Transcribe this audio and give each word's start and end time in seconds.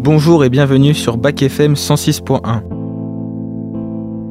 Bonjour 0.00 0.44
et 0.44 0.48
bienvenue 0.48 0.94
sur 0.94 1.16
Bac 1.16 1.42
FM 1.42 1.74
106.1. 1.74 2.62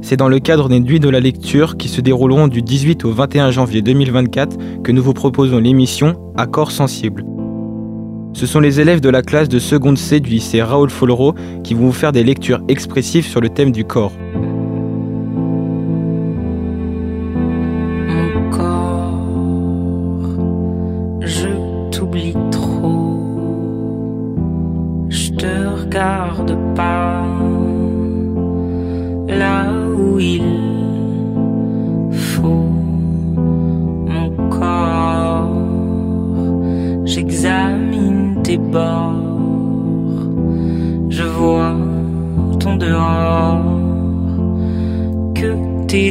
C'est 0.01 0.15
dans 0.15 0.29
le 0.29 0.39
cadre 0.39 0.69
des 0.69 0.79
Nuits 0.79 1.01
de 1.01 1.09
la 1.09 1.19
lecture 1.19 1.75
qui 1.75 1.89
se 1.89 1.99
dérouleront 1.99 2.47
du 2.47 2.61
18 2.61 3.03
au 3.03 3.11
21 3.11 3.51
janvier 3.51 3.81
2024 3.81 4.81
que 4.81 4.93
nous 4.93 5.03
vous 5.03 5.13
proposons 5.13 5.59
l'émission 5.59 6.15
Accords 6.37 6.71
sensibles. 6.71 7.25
Ce 8.31 8.45
sont 8.45 8.61
les 8.61 8.79
élèves 8.79 9.01
de 9.01 9.09
la 9.09 9.21
classe 9.21 9.49
de 9.49 9.59
seconde 9.59 9.97
C 9.97 10.21
du 10.21 10.29
lycée 10.29 10.63
Raoul 10.63 10.89
Follereau 10.89 11.35
qui 11.65 11.73
vont 11.73 11.87
vous 11.87 11.91
faire 11.91 12.13
des 12.13 12.23
lectures 12.23 12.61
expressives 12.69 13.25
sur 13.25 13.41
le 13.41 13.49
thème 13.49 13.73
du 13.73 13.83
corps. 13.83 14.13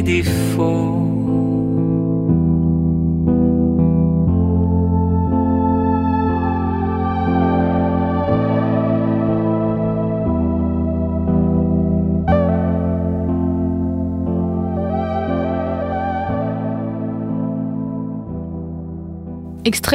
Extrait 0.07 0.23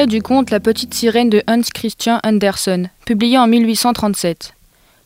du 0.07 0.21
conte 0.21 0.51
La 0.51 0.61
petite 0.61 0.93
sirène 0.93 1.31
de 1.31 1.43
Hans 1.49 1.63
Christian 1.73 2.21
Andersen, 2.23 2.91
publié 3.07 3.39
en 3.39 3.47
1837. 3.47 4.53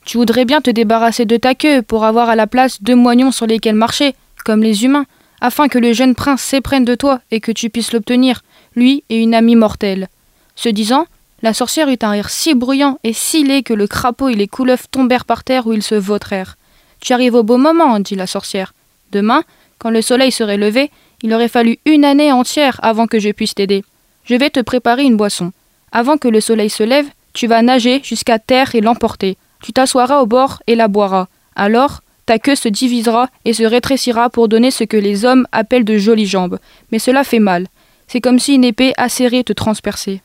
Tu 0.05 0.17
voudrais 0.17 0.45
bien 0.45 0.61
te 0.61 0.71
débarrasser 0.71 1.27
de 1.27 1.37
ta 1.37 1.55
queue 1.55 1.83
pour 1.83 2.05
avoir 2.05 2.29
à 2.29 2.35
la 2.35 2.49
place 2.49 2.83
deux 2.83 2.97
moignons 2.97 3.31
sur 3.31 3.47
lesquels 3.47 3.77
marcher, 3.77 4.17
comme 4.47 4.63
les 4.63 4.85
humains, 4.85 5.07
afin 5.41 5.67
que 5.67 5.79
le 5.79 5.93
jeune 5.93 6.15
prince 6.15 6.41
s'éprenne 6.41 6.85
de 6.85 6.95
toi 6.95 7.21
et 7.33 7.41
que 7.41 7.51
tu 7.51 7.69
puisses 7.69 7.93
l'obtenir, 7.93 8.43
lui 8.77 9.03
et 9.11 9.21
une 9.21 9.35
amie 9.35 9.57
mortelle. 9.57 10.09
Ce 10.55 10.69
disant, 10.69 11.07
la 11.43 11.53
sorcière 11.53 11.89
eut 11.89 11.99
un 12.01 12.11
rire 12.13 12.31
si 12.31 12.55
bruyant 12.55 12.99
et 13.03 13.13
si 13.13 13.43
laid 13.43 13.65
que 13.65 13.75
le 13.75 13.89
crapaud 13.89 14.29
et 14.29 14.35
les 14.35 14.47
couleuvres 14.47 14.87
tombèrent 14.89 15.25
par 15.25 15.43
terre 15.43 15.67
où 15.67 15.73
ils 15.73 15.83
se 15.83 15.97
vautrèrent. 15.97 16.57
Tu 17.01 17.13
arrives 17.13 17.35
au 17.35 17.43
beau 17.43 17.57
moment, 17.57 17.99
dit 17.99 18.15
la 18.15 18.29
sorcière. 18.29 18.73
Demain, 19.11 19.43
quand 19.79 19.91
le 19.91 20.01
soleil 20.01 20.31
serait 20.31 20.57
levé, 20.57 20.93
il 21.23 21.35
aurait 21.35 21.49
fallu 21.49 21.79
une 21.85 22.05
année 22.05 22.31
entière 22.31 22.79
avant 22.83 23.09
que 23.09 23.19
je 23.19 23.31
puisse 23.31 23.55
t'aider. 23.57 23.85
Je 24.25 24.37
vais 24.37 24.51
te 24.51 24.61
préparer 24.61 25.03
une 25.03 25.17
boisson. 25.17 25.53
Avant 25.91 26.19
que 26.19 26.29
le 26.29 26.41
soleil 26.41 26.71
se 26.71 26.85
lève, 26.85 27.07
tu 27.33 27.49
vas 27.49 27.63
nager 27.63 28.01
jusqu'à 28.05 28.39
terre 28.39 28.77
et 28.77 28.81
l'emporter. 28.81 29.37
Tu 29.61 29.73
t'assoiras 29.73 30.21
au 30.21 30.27
bord 30.27 30.63
et 30.69 30.77
la 30.77 30.87
boiras. 30.87 31.27
Alors, 31.57 32.01
ta 32.27 32.39
queue 32.39 32.57
se 32.57 32.69
divisera 32.69 33.29
et 33.45 33.53
se 33.53 33.63
rétrécira 33.63 34.29
pour 34.31 34.49
donner 34.49 34.71
ce 34.71 34.85
que 34.85 34.97
les 34.97 35.25
hommes 35.25 35.47
appellent 35.53 35.85
de 35.85 35.97
jolies 35.97 36.27
jambes. 36.27 36.59
Mais 36.93 36.99
cela 36.99 37.25
fait 37.25 37.39
mal. 37.39 37.67
C'est 38.09 38.21
comme 38.21 38.39
si 38.39 38.55
une 38.55 38.65
épée 38.65 38.93
acérée 38.97 39.45
te 39.45 39.53
transperçait. 39.53 40.21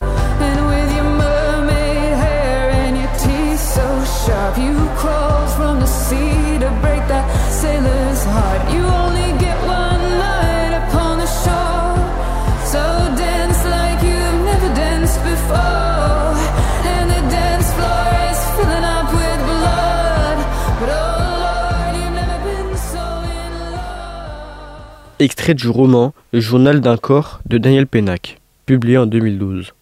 Extrait 25.22 25.54
du 25.54 25.68
roman 25.68 26.14
journal 26.32 26.80
d'un 26.80 26.96
corps 26.96 27.42
de 27.46 27.56
Daniel 27.56 27.86
Pénac, 27.86 28.40
publié 28.66 28.98
en 28.98 29.06
2012. 29.06 29.72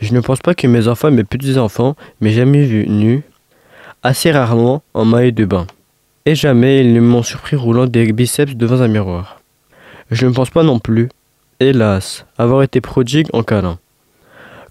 Je 0.00 0.14
ne 0.14 0.20
pense 0.20 0.38
pas 0.38 0.54
que 0.54 0.66
mes 0.66 0.88
enfants 0.88 1.08
et 1.08 1.10
mes 1.10 1.22
petits-enfants 1.22 1.96
m'aient 2.22 2.32
jamais 2.32 2.64
vu 2.64 2.88
nu, 2.88 3.22
assez 4.02 4.30
rarement 4.30 4.82
en 4.94 5.04
maillot 5.04 5.32
de 5.32 5.44
bain. 5.44 5.66
Et 6.24 6.34
jamais 6.34 6.80
ils 6.80 6.94
ne 6.94 7.00
m'ont 7.00 7.22
surpris 7.22 7.56
roulant 7.56 7.84
des 7.84 8.10
biceps 8.10 8.54
devant 8.54 8.80
un 8.80 8.88
miroir. 8.88 9.42
Je 10.10 10.26
ne 10.26 10.32
pense 10.32 10.48
pas 10.48 10.62
non 10.62 10.78
plus, 10.78 11.10
hélas, 11.60 12.24
avoir 12.38 12.62
été 12.62 12.80
prodigue 12.80 13.28
en 13.34 13.42
câlin. 13.42 13.78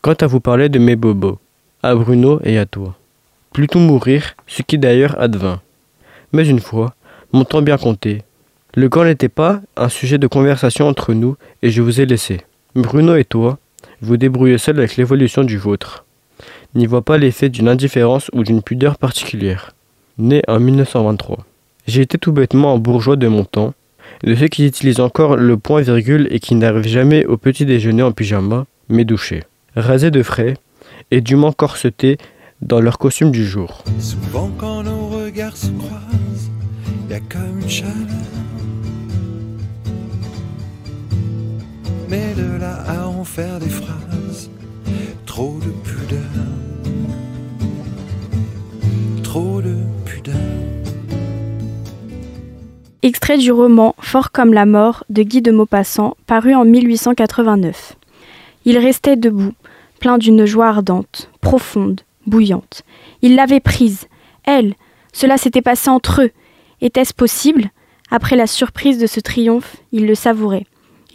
Quant 0.01 0.15
à 0.19 0.25
vous 0.25 0.39
parler 0.39 0.69
de 0.69 0.79
mes 0.79 0.95
bobos, 0.95 1.37
à 1.83 1.93
Bruno 1.93 2.39
et 2.43 2.57
à 2.57 2.65
toi. 2.65 2.95
Plutôt 3.53 3.77
mourir, 3.77 4.35
ce 4.47 4.63
qui 4.63 4.79
d'ailleurs 4.79 5.21
advint. 5.21 5.61
Mais 6.33 6.47
une 6.47 6.61
fois, 6.61 6.95
mon 7.31 7.43
temps 7.43 7.61
bien 7.61 7.77
compté, 7.77 8.23
le 8.75 8.89
corps 8.89 9.05
n'était 9.05 9.29
pas 9.29 9.61
un 9.77 9.87
sujet 9.87 10.17
de 10.17 10.27
conversation 10.27 10.87
entre 10.87 11.13
nous 11.13 11.37
et 11.61 11.69
je 11.69 11.81
vous 11.81 12.01
ai 12.01 12.05
laissé. 12.05 12.41
Bruno 12.75 13.15
et 13.15 13.23
toi, 13.23 13.57
vous 14.01 14.17
débrouillez 14.17 14.57
seul 14.57 14.77
avec 14.79 14.97
l'évolution 14.97 15.45
du 15.45 15.57
vôtre. 15.57 16.03
N'y 16.75 16.85
vois 16.85 17.01
pas 17.01 17.17
l'effet 17.17 17.47
d'une 17.47 17.69
indifférence 17.69 18.29
ou 18.33 18.43
d'une 18.43 18.61
pudeur 18.61 18.97
particulière. 18.97 19.71
Né 20.17 20.41
en 20.49 20.59
1923. 20.59 21.45
J'ai 21.87 22.01
été 22.01 22.17
tout 22.17 22.33
bêtement 22.33 22.73
un 22.73 22.77
bourgeois 22.77 23.15
de 23.15 23.29
mon 23.29 23.45
temps, 23.45 23.73
de 24.23 24.35
ceux 24.35 24.49
qui 24.49 24.65
utilisent 24.65 24.99
encore 24.99 25.37
le 25.37 25.55
point-virgule 25.55 26.27
et 26.29 26.39
qui 26.41 26.55
n'arrivent 26.55 26.87
jamais 26.87 27.25
au 27.25 27.37
petit 27.37 27.65
déjeuner 27.65 28.03
en 28.03 28.11
pyjama, 28.11 28.65
mais 28.89 29.05
douchés, 29.05 29.43
rasés 29.77 30.11
de 30.11 30.21
frais 30.21 30.55
et 31.11 31.21
dûment 31.21 31.53
corsetés 31.53 32.17
dans 32.61 32.81
leur 32.81 32.97
costume 32.97 33.31
du 33.31 33.45
jour. 33.45 33.85
Souvent 33.99 34.51
quand 34.57 34.83
nos 34.83 35.07
regards 35.07 35.55
se 35.55 35.67
croisent, 35.67 36.51
y 37.09 37.13
a 37.13 37.19
comme 37.19 37.61
une 37.61 37.69
chaleur. 37.69 38.44
Mais 42.09 42.33
de 42.35 42.59
là 42.59 42.83
à 42.87 43.07
en 43.07 43.23
faire 43.23 43.59
des 43.59 43.69
phrases, 43.69 44.49
trop 45.25 45.57
de 45.59 45.71
pudeur. 45.89 46.19
Trop 49.23 49.61
de 49.61 49.75
pudeur. 50.05 50.35
Extrait 53.01 53.37
du 53.37 53.51
roman 53.51 53.95
Fort 53.99 54.31
comme 54.31 54.53
la 54.53 54.65
mort 54.65 55.03
de 55.09 55.23
Guy 55.23 55.41
de 55.41 55.51
Maupassant, 55.51 56.15
paru 56.27 56.53
en 56.53 56.63
1889. 56.63 57.95
Il 58.65 58.77
restait 58.77 59.15
debout, 59.15 59.53
plein 59.99 60.17
d'une 60.17 60.45
joie 60.45 60.67
ardente, 60.67 61.29
profonde, 61.41 62.01
bouillante. 62.27 62.83
Il 63.21 63.35
l'avait 63.35 63.59
prise, 63.59 64.07
elle. 64.43 64.75
Cela 65.11 65.37
s'était 65.37 65.61
passé 65.61 65.89
entre 65.89 66.21
eux. 66.21 66.31
Était-ce 66.81 67.13
possible? 67.13 67.71
Après 68.11 68.35
la 68.35 68.47
surprise 68.47 68.99
de 68.99 69.07
ce 69.07 69.19
triomphe, 69.19 69.77
il 69.91 70.05
le 70.05 70.15
savourait. 70.15 70.65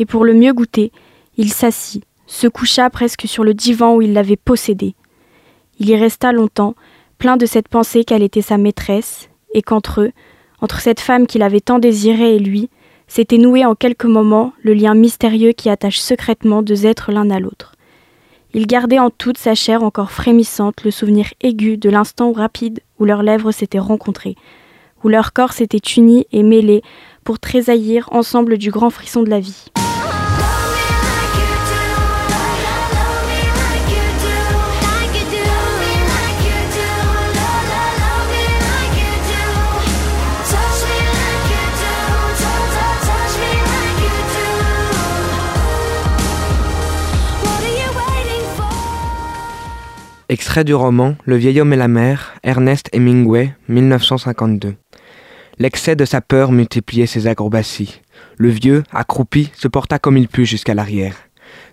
Et 0.01 0.07
pour 0.07 0.25
le 0.25 0.35
mieux 0.35 0.53
goûter, 0.53 0.91
il 1.37 1.53
s'assit, 1.53 2.03
se 2.27 2.49
coucha 2.49 2.91
presque 2.91 3.29
sur 3.29 3.45
le 3.45 3.55
divan 3.55 3.95
où 3.95 4.03
il 4.03 4.15
l'avait 4.15 4.37
possédé. 4.37 4.95
Il 5.79 5.89
y 5.89 5.95
resta 5.95 6.33
longtemps, 6.33 6.75
plein 7.19 7.37
de 7.37 7.47
cette 7.47 7.69
pensée 7.69 8.05
qu'elle 8.05 8.23
était 8.23 8.41
sa 8.41 8.57
maîtresse, 8.57 9.29
et 9.55 9.63
qu'entre 9.63 10.01
eux, 10.01 10.13
entre 10.63 10.81
cette 10.81 11.01
femme 11.01 11.27
qu'il 11.27 11.43
avait 11.43 11.61
tant 11.61 11.79
désirée 11.79 12.37
et 12.37 12.39
lui, 12.39 12.71
s'était 13.09 13.39
noué 13.39 13.65
en 13.67 13.75
quelques 13.75 14.07
moments 14.07 14.53
le 14.63 14.73
lien 14.73 14.95
mystérieux 14.95 15.53
qui 15.53 15.69
attache 15.69 15.99
secrètement 15.99 16.63
deux 16.63 16.87
êtres 16.87 17.13
l'un 17.13 17.29
à 17.31 17.39
l'autre. 17.39 17.75
Il 18.55 18.67
gardait 18.67 18.99
en 18.99 19.11
toute 19.11 19.39
sa 19.39 19.55
chair 19.55 19.83
encore 19.83 20.11
frémissante 20.11 20.83
le 20.83 20.91
souvenir 20.91 21.27
aigu 21.41 21.77
de 21.77 21.91
l'instant 21.91 22.33
rapide 22.33 22.81
où 22.99 23.05
leurs 23.05 23.23
lèvres 23.23 23.53
s'étaient 23.53 23.79
rencontrées, 23.79 24.37
où 25.05 25.09
leurs 25.09 25.33
corps 25.33 25.53
s'étaient 25.53 25.79
unis 25.79 26.27
et 26.33 26.43
mêlés 26.43 26.83
pour 27.25 27.39
tressaillir 27.39 28.09
ensemble 28.13 28.59
du 28.59 28.71
grand 28.71 28.91
frisson 28.91 29.23
de 29.23 29.31
la 29.31 29.41
vie. 29.41 29.67
Extrait 50.31 50.63
du 50.63 50.75
roman 50.75 51.17
Le 51.25 51.35
vieil 51.35 51.61
homme 51.61 51.73
et 51.73 51.77
la 51.77 51.89
mer, 51.89 52.35
Ernest 52.45 52.89
Hemingway, 52.93 53.53
1952. 53.67 54.77
L'excès 55.59 55.97
de 55.97 56.05
sa 56.05 56.21
peur 56.21 56.53
multipliait 56.53 57.07
ses 57.07 57.27
acrobaties. 57.27 58.01
Le 58.37 58.49
vieux, 58.49 58.85
accroupi, 58.93 59.51
se 59.57 59.67
porta 59.67 59.99
comme 59.99 60.17
il 60.17 60.29
put 60.29 60.47
jusqu'à 60.47 60.73
l'arrière. 60.73 61.17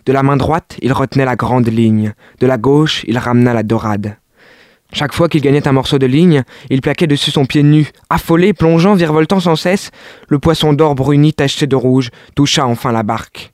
De 0.08 0.12
la 0.12 0.24
main 0.24 0.38
droite, 0.38 0.76
il 0.82 0.92
retenait 0.92 1.24
la 1.24 1.36
grande 1.36 1.68
ligne, 1.68 2.16
de 2.40 2.48
la 2.48 2.58
gauche, 2.58 3.04
il 3.08 3.20
ramena 3.20 3.54
la 3.54 3.62
dorade. 3.62 4.18
Chaque 4.92 5.14
fois 5.14 5.30
qu'il 5.30 5.42
gagnait 5.42 5.68
un 5.68 5.74
morceau 5.74 6.00
de 6.00 6.08
ligne, 6.08 6.42
il 6.72 6.82
plaquait 6.82 7.06
dessus 7.06 7.30
son 7.30 7.46
pied 7.46 7.62
nu. 7.62 7.92
Affolé, 8.10 8.54
plongeant, 8.54 8.96
virevoltant 8.96 9.40
sans 9.40 9.56
cesse, 9.56 9.92
le 10.30 10.40
poisson 10.40 10.74
d'or 10.74 10.96
bruni 10.96 11.32
tacheté 11.32 11.68
de 11.68 11.76
rouge 11.76 12.10
toucha 12.34 12.66
enfin 12.66 12.92
la 12.92 13.04
barque. 13.04 13.54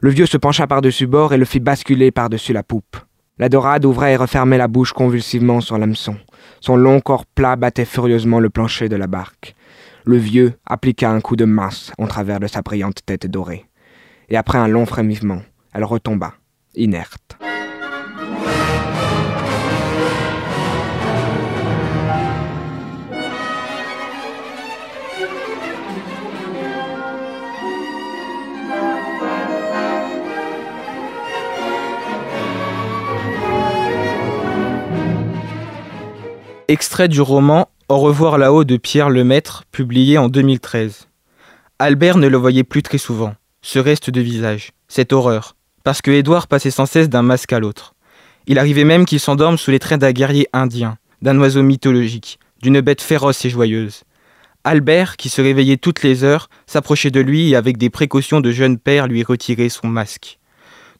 Le 0.00 0.10
vieux 0.10 0.26
se 0.26 0.36
pencha 0.36 0.68
par-dessus 0.68 1.08
bord 1.08 1.34
et 1.34 1.38
le 1.38 1.44
fit 1.44 1.58
basculer 1.58 2.12
par-dessus 2.12 2.52
la 2.52 2.62
poupe. 2.62 2.96
La 3.36 3.48
dorade 3.48 3.84
ouvrait 3.84 4.12
et 4.12 4.16
refermait 4.16 4.58
la 4.58 4.68
bouche 4.68 4.92
convulsivement 4.92 5.60
sur 5.60 5.76
l'hameçon. 5.76 6.16
Son 6.60 6.76
long 6.76 7.00
corps 7.00 7.26
plat 7.26 7.56
battait 7.56 7.84
furieusement 7.84 8.38
le 8.38 8.48
plancher 8.48 8.88
de 8.88 8.94
la 8.94 9.08
barque. 9.08 9.56
Le 10.04 10.16
vieux 10.18 10.54
appliqua 10.66 11.10
un 11.10 11.20
coup 11.20 11.34
de 11.34 11.44
masse 11.44 11.90
en 11.98 12.06
travers 12.06 12.38
de 12.38 12.46
sa 12.46 12.62
brillante 12.62 13.00
tête 13.04 13.26
dorée. 13.26 13.66
Et 14.28 14.36
après 14.36 14.58
un 14.58 14.68
long 14.68 14.86
frémissement, 14.86 15.42
elle 15.72 15.84
retomba, 15.84 16.34
inerte. 16.76 17.36
Extrait 36.66 37.08
du 37.08 37.20
roman 37.20 37.68
Au 37.90 37.98
revoir 37.98 38.38
là-haut 38.38 38.64
de 38.64 38.78
Pierre 38.78 39.10
Lemaître, 39.10 39.64
publié 39.70 40.16
en 40.16 40.30
2013. 40.30 41.08
Albert 41.78 42.16
ne 42.16 42.26
le 42.26 42.38
voyait 42.38 42.64
plus 42.64 42.82
très 42.82 42.96
souvent, 42.96 43.34
ce 43.60 43.78
reste 43.78 44.08
de 44.08 44.22
visage, 44.22 44.70
cette 44.88 45.12
horreur, 45.12 45.56
parce 45.82 46.00
que 46.00 46.10
Édouard 46.10 46.46
passait 46.46 46.70
sans 46.70 46.86
cesse 46.86 47.10
d'un 47.10 47.20
masque 47.20 47.52
à 47.52 47.58
l'autre. 47.58 47.94
Il 48.46 48.58
arrivait 48.58 48.84
même 48.84 49.04
qu'il 49.04 49.20
s'endorme 49.20 49.58
sous 49.58 49.72
les 49.72 49.78
traits 49.78 50.00
d'un 50.00 50.12
guerrier 50.12 50.48
indien, 50.54 50.96
d'un 51.20 51.38
oiseau 51.38 51.62
mythologique, 51.62 52.38
d'une 52.62 52.80
bête 52.80 53.02
féroce 53.02 53.44
et 53.44 53.50
joyeuse. 53.50 54.04
Albert, 54.64 55.18
qui 55.18 55.28
se 55.28 55.42
réveillait 55.42 55.76
toutes 55.76 56.02
les 56.02 56.24
heures, 56.24 56.48
s'approchait 56.64 57.10
de 57.10 57.20
lui 57.20 57.50
et 57.50 57.56
avec 57.56 57.76
des 57.76 57.90
précautions 57.90 58.40
de 58.40 58.52
jeune 58.52 58.78
père 58.78 59.06
lui 59.06 59.22
retirait 59.22 59.68
son 59.68 59.88
masque. 59.88 60.38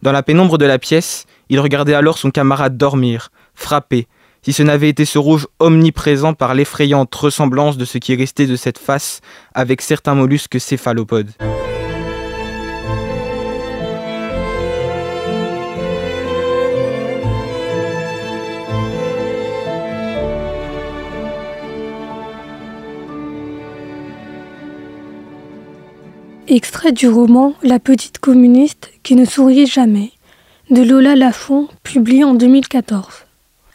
Dans 0.03 0.13
la 0.13 0.23
pénombre 0.23 0.59
de 0.59 0.67
la 0.67 0.79
pièce, 0.79 1.25
il 1.49 1.59
regardait 1.59 1.95
alors 1.95 2.19
son 2.19 2.31
camarade 2.31 2.77
dormir, 2.77 3.31
frappé, 3.55 4.09
si 4.45 4.53
ce 4.53 4.63
n'avait 4.63 4.91
été 4.91 5.07
ce 5.07 5.19
rouge 5.19 5.47
omniprésent 5.59 6.35
par 6.35 6.55
l'effrayante 6.55 7.15
ressemblance 7.15 7.79
de 7.79 7.87
ce 7.87 7.97
qui 7.97 8.15
restait 8.15 8.47
de 8.47 8.57
cette 8.57 8.79
face 8.79 9.23
avec 9.55 9.81
certains 9.81 10.15
mollusques 10.15 10.61
céphalopodes. 10.61 11.31
Extrait 26.47 26.93
du 26.93 27.09
roman 27.09 27.55
La 27.63 27.79
petite 27.79 28.19
communiste 28.19 28.93
qui 29.03 29.15
ne 29.15 29.25
souriait 29.25 29.65
jamais 29.65 30.13
de 30.71 30.83
Lola 30.83 31.17
Lafont, 31.17 31.69
publié 31.83 32.25
en 32.25 32.35
2014. 32.35 33.24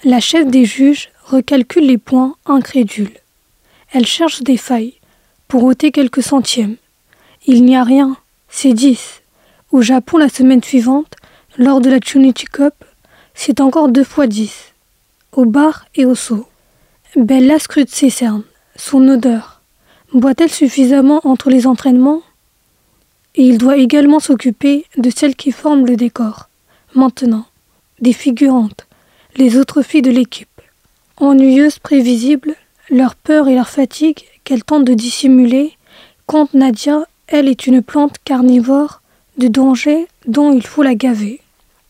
La 0.05 0.21
chef 0.21 0.47
des 0.47 0.63
juges 0.63 1.09
recalcule 1.25 1.85
les 1.85 1.97
points 1.97 2.37
incrédule. 2.45 3.11
Elle 3.91 4.05
cherche 4.05 4.43
des 4.43 4.55
failles 4.55 4.93
pour 5.49 5.65
ôter 5.65 5.91
quelques 5.91 6.23
centièmes. 6.23 6.77
Il 7.45 7.65
n'y 7.65 7.75
a 7.75 7.83
rien, 7.83 8.15
c'est 8.47 8.71
10. 8.71 9.21
Au 9.73 9.81
Japon, 9.81 10.17
la 10.17 10.29
semaine 10.29 10.63
suivante, 10.63 11.17
lors 11.57 11.81
de 11.81 11.89
la 11.89 11.99
Trinity 11.99 12.45
Cup, 12.45 12.75
c'est 13.33 13.59
encore 13.59 13.89
deux 13.89 14.05
fois 14.05 14.25
10. 14.25 14.71
Au 15.33 15.43
bar 15.43 15.85
et 15.95 16.05
au 16.05 16.15
seau. 16.15 16.47
Bella 17.17 17.59
scrute 17.59 17.89
ses 17.89 18.09
cernes, 18.09 18.45
son 18.77 19.05
odeur. 19.05 19.59
Boit-elle 20.13 20.49
suffisamment 20.49 21.19
entre 21.25 21.49
les 21.49 21.67
entraînements? 21.67 22.21
Et 23.35 23.43
il 23.43 23.57
doit 23.57 23.75
également 23.75 24.21
s'occuper 24.21 24.85
de 24.95 25.09
celles 25.09 25.35
qui 25.35 25.51
forment 25.51 25.85
le 25.85 25.97
décor. 25.97 26.47
Maintenant, 26.95 27.45
des 27.99 28.13
figurantes, 28.13 28.87
les 29.35 29.57
autres 29.57 29.81
filles 29.81 30.01
de 30.01 30.11
l'équipe. 30.11 30.47
Ennuyeuses, 31.17 31.79
prévisibles, 31.79 32.55
leur 32.89 33.15
peur 33.15 33.47
et 33.47 33.55
leur 33.55 33.69
fatigue 33.69 34.23
qu'elle 34.43 34.63
tente 34.63 34.85
de 34.85 34.93
dissimuler, 34.93 35.73
quand 36.25 36.53
Nadia, 36.53 37.05
elle 37.27 37.47
est 37.47 37.67
une 37.67 37.81
plante 37.81 38.17
carnivore 38.23 39.01
de 39.37 39.47
danger 39.47 40.07
dont 40.27 40.53
il 40.53 40.65
faut 40.65 40.83
la 40.83 40.95
gaver. 40.95 41.41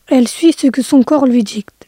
Elle 0.06 0.28
suit 0.28 0.54
ce 0.56 0.66
que 0.66 0.82
son 0.82 1.02
corps 1.02 1.26
lui 1.26 1.44
dicte. 1.44 1.86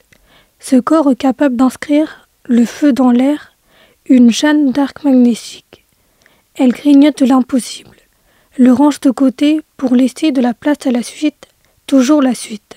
Ce 0.61 0.77
corps 0.77 1.11
est 1.11 1.17
capable 1.17 1.57
d'inscrire 1.57 2.29
le 2.45 2.65
feu 2.65 2.93
dans 2.93 3.11
l'air, 3.11 3.53
une 4.07 4.31
Jeanne 4.31 4.73
d'arc 4.73 5.05
magnétique. 5.05 5.85
Elle 6.55 6.73
grignote 6.73 7.21
l'impossible, 7.21 7.97
le 8.59 8.73
range 8.73 9.01
de 9.01 9.11
côté 9.11 9.61
pour 9.77 9.95
laisser 9.95 10.33
de 10.33 10.41
la 10.41 10.55
place 10.55 10.87
à 10.87 10.91
la 10.91 11.03
suite, 11.03 11.49
toujours 11.87 12.23
la 12.23 12.35
suite. 12.35 12.77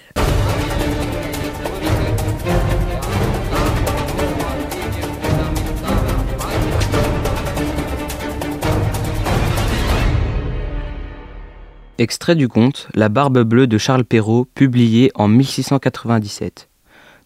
Extrait 11.97 12.35
du 12.35 12.49
conte 12.49 12.89
La 12.93 13.07
Barbe 13.07 13.43
bleue 13.43 13.67
de 13.67 13.77
Charles 13.77 14.03
Perrault, 14.03 14.49
publié 14.53 15.13
en 15.15 15.29
1697. 15.29 16.67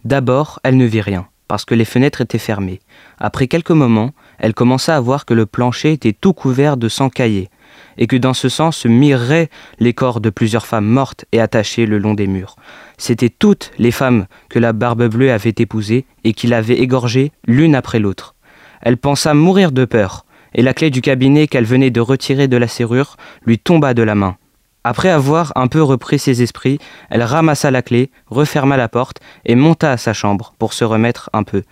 D'abord, 0.05 0.59
elle 0.63 0.77
ne 0.77 0.85
vit 0.85 1.01
rien, 1.01 1.25
parce 1.47 1.65
que 1.65 1.73
les 1.73 1.85
fenêtres 1.85 2.21
étaient 2.21 2.37
fermées. 2.37 2.79
Après 3.17 3.47
quelques 3.47 3.71
moments, 3.71 4.11
elle 4.37 4.53
commença 4.53 4.95
à 4.95 4.99
voir 4.99 5.25
que 5.25 5.33
le 5.33 5.47
plancher 5.47 5.93
était 5.93 6.13
tout 6.13 6.33
couvert 6.33 6.77
de 6.77 6.87
sang 6.87 7.09
caillé, 7.09 7.49
et 7.97 8.05
que 8.05 8.15
dans 8.15 8.35
ce 8.35 8.47
sang 8.47 8.71
se 8.71 8.87
miraient 8.87 9.49
les 9.79 9.93
corps 9.93 10.21
de 10.21 10.29
plusieurs 10.29 10.67
femmes 10.67 10.85
mortes 10.85 11.25
et 11.31 11.41
attachées 11.41 11.87
le 11.87 11.97
long 11.97 12.13
des 12.13 12.27
murs. 12.27 12.55
C'étaient 12.99 13.29
toutes 13.29 13.71
les 13.79 13.91
femmes 13.91 14.27
que 14.49 14.59
la 14.59 14.71
Barbe 14.71 15.07
bleue 15.07 15.31
avait 15.31 15.55
épousées 15.57 16.05
et 16.23 16.33
qu'il 16.33 16.53
avait 16.53 16.77
égorgées 16.77 17.31
l'une 17.47 17.73
après 17.73 17.97
l'autre. 17.97 18.35
Elle 18.83 18.97
pensa 18.97 19.33
mourir 19.33 19.71
de 19.71 19.85
peur, 19.85 20.27
et 20.53 20.61
la 20.61 20.75
clé 20.75 20.91
du 20.91 21.01
cabinet 21.01 21.47
qu'elle 21.47 21.65
venait 21.65 21.89
de 21.89 22.01
retirer 22.01 22.47
de 22.47 22.57
la 22.57 22.67
serrure 22.67 23.17
lui 23.47 23.57
tomba 23.57 23.95
de 23.95 24.03
la 24.03 24.13
main. 24.13 24.37
Après 24.85 25.09
avoir 25.09 25.51
un 25.55 25.67
peu 25.67 25.83
repris 25.83 26.19
ses 26.19 26.41
esprits, 26.41 26.79
elle 27.09 27.23
ramassa 27.23 27.69
la 27.69 27.81
clé, 27.81 28.11
referma 28.27 28.77
la 28.77 28.87
porte 28.87 29.19
et 29.45 29.55
monta 29.55 29.91
à 29.91 29.97
sa 29.97 30.13
chambre 30.13 30.53
pour 30.57 30.71
se 30.71 30.85
remettre 30.85 31.29
un 31.33 31.43
peu. 31.43 31.63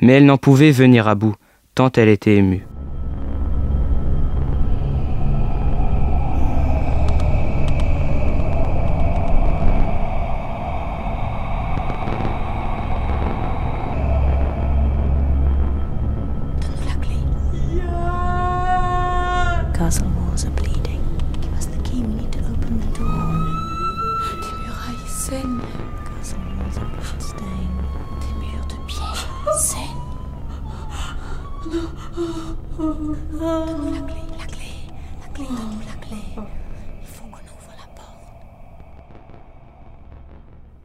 Mais 0.00 0.14
elle 0.14 0.26
n'en 0.26 0.38
pouvait 0.38 0.70
venir 0.70 1.08
à 1.08 1.16
bout, 1.16 1.34
tant 1.74 1.90
elle 1.96 2.08
était 2.08 2.36
émue. 2.36 2.64
la 16.86 16.94
clé. 17.00 17.16
Castle 19.76 20.21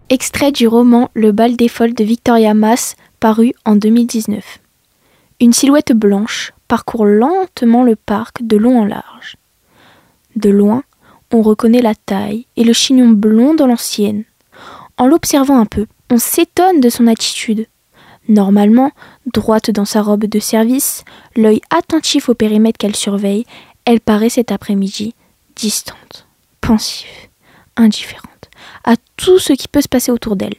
Extrait 0.09 0.53
du 0.53 0.69
roman 0.69 1.09
Le 1.15 1.33
bal 1.33 1.57
des 1.57 1.67
folles 1.67 1.93
de 1.93 2.05
Victoria 2.05 2.53
Mass, 2.53 2.95
paru 3.19 3.51
en 3.65 3.75
2019. 3.75 4.59
Une 5.41 5.51
silhouette 5.51 5.91
blanche 5.91 6.53
parcourt 6.69 7.05
lentement 7.05 7.83
le 7.83 7.97
parc 7.97 8.41
de 8.41 8.55
long 8.55 8.79
en 8.79 8.85
large. 8.85 9.35
De 10.37 10.49
loin, 10.49 10.83
on 11.33 11.41
reconnaît 11.41 11.81
la 11.81 11.93
taille 11.93 12.45
et 12.55 12.63
le 12.63 12.71
chignon 12.71 13.09
blond 13.09 13.53
de 13.53 13.65
l'ancienne. 13.65 14.23
En 14.97 15.07
l'observant 15.07 15.59
un 15.59 15.65
peu, 15.65 15.87
on 16.09 16.17
s'étonne 16.17 16.79
de 16.79 16.87
son 16.87 17.07
attitude. 17.07 17.67
Normalement, 18.29 18.91
droite 19.33 19.71
dans 19.71 19.83
sa 19.83 20.01
robe 20.01 20.23
de 20.23 20.39
service, 20.39 21.03
l'œil 21.35 21.59
attentif 21.69 22.29
au 22.29 22.33
périmètre 22.33 22.77
qu'elle 22.77 22.95
surveille, 22.95 23.45
elle 23.83 23.99
paraît 23.99 24.29
cet 24.29 24.53
après-midi 24.53 25.15
distante, 25.57 26.27
pensive, 26.61 27.09
indifférente 27.75 28.37
à 28.88 28.96
tout 29.17 29.38
ce 29.38 29.53
qui 29.53 29.67
peut 29.67 29.82
se 29.82 29.89
passer 29.89 30.12
autour 30.12 30.38
d'elle. 30.38 30.56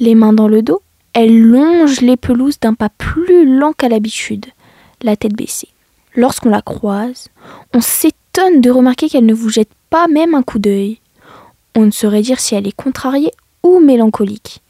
Les 0.00 0.14
mains 0.14 0.32
dans 0.32 0.48
le 0.48 0.60
dos, 0.60 0.82
elle 1.12 1.40
longe 1.40 2.00
les 2.00 2.16
pelouses 2.16 2.58
d'un 2.60 2.74
pas 2.74 2.88
plus 2.88 3.46
lent 3.58 3.72
qu'à 3.72 3.88
l'habitude, 3.88 4.46
la 5.02 5.16
tête 5.16 5.34
baissée. 5.34 5.68
Lorsqu'on 6.16 6.50
la 6.50 6.62
croise, 6.62 7.28
on 7.72 7.80
s'étonne 7.80 8.60
de 8.60 8.70
remarquer 8.70 9.08
qu'elle 9.08 9.24
ne 9.24 9.34
vous 9.34 9.50
jette 9.50 9.70
pas 9.88 10.08
même 10.08 10.34
un 10.34 10.42
coup 10.42 10.58
d'œil. 10.58 10.98
On 11.76 11.86
ne 11.86 11.92
saurait 11.92 12.22
dire 12.22 12.40
si 12.40 12.56
elle 12.56 12.66
est 12.66 12.76
contrariée 12.76 13.30
ou 13.62 13.78
mélancolique. 13.78 14.60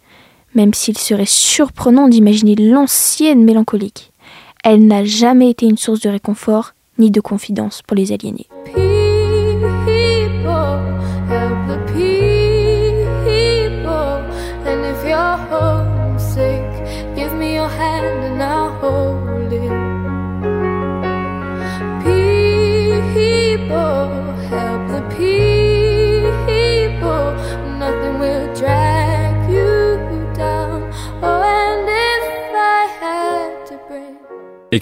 même 0.55 0.75
s'il 0.75 0.99
serait 0.99 1.27
surprenant 1.27 2.09
d'imaginer 2.09 2.57
l'ancienne 2.57 3.45
mélancolique. 3.45 4.13
Elle 4.65 4.87
n'a 4.87 5.05
jamais 5.05 5.51
été 5.51 5.67
une 5.67 5.79
source 5.79 6.01
de 6.01 6.11
réconfort 6.11 6.73
ni 6.99 7.11
de 7.11 7.21
confidence 7.21 7.83
pour 7.83 7.97
les 7.97 8.13
aliénés. 8.13 8.49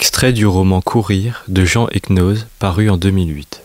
Extrait 0.01 0.31
du 0.31 0.47
roman 0.47 0.79
Courir 0.79 1.43
de 1.49 1.65
Jean 1.65 1.89
Ecnoz, 1.93 2.47
paru 2.57 2.89
en 2.89 2.95
2008. 2.95 3.63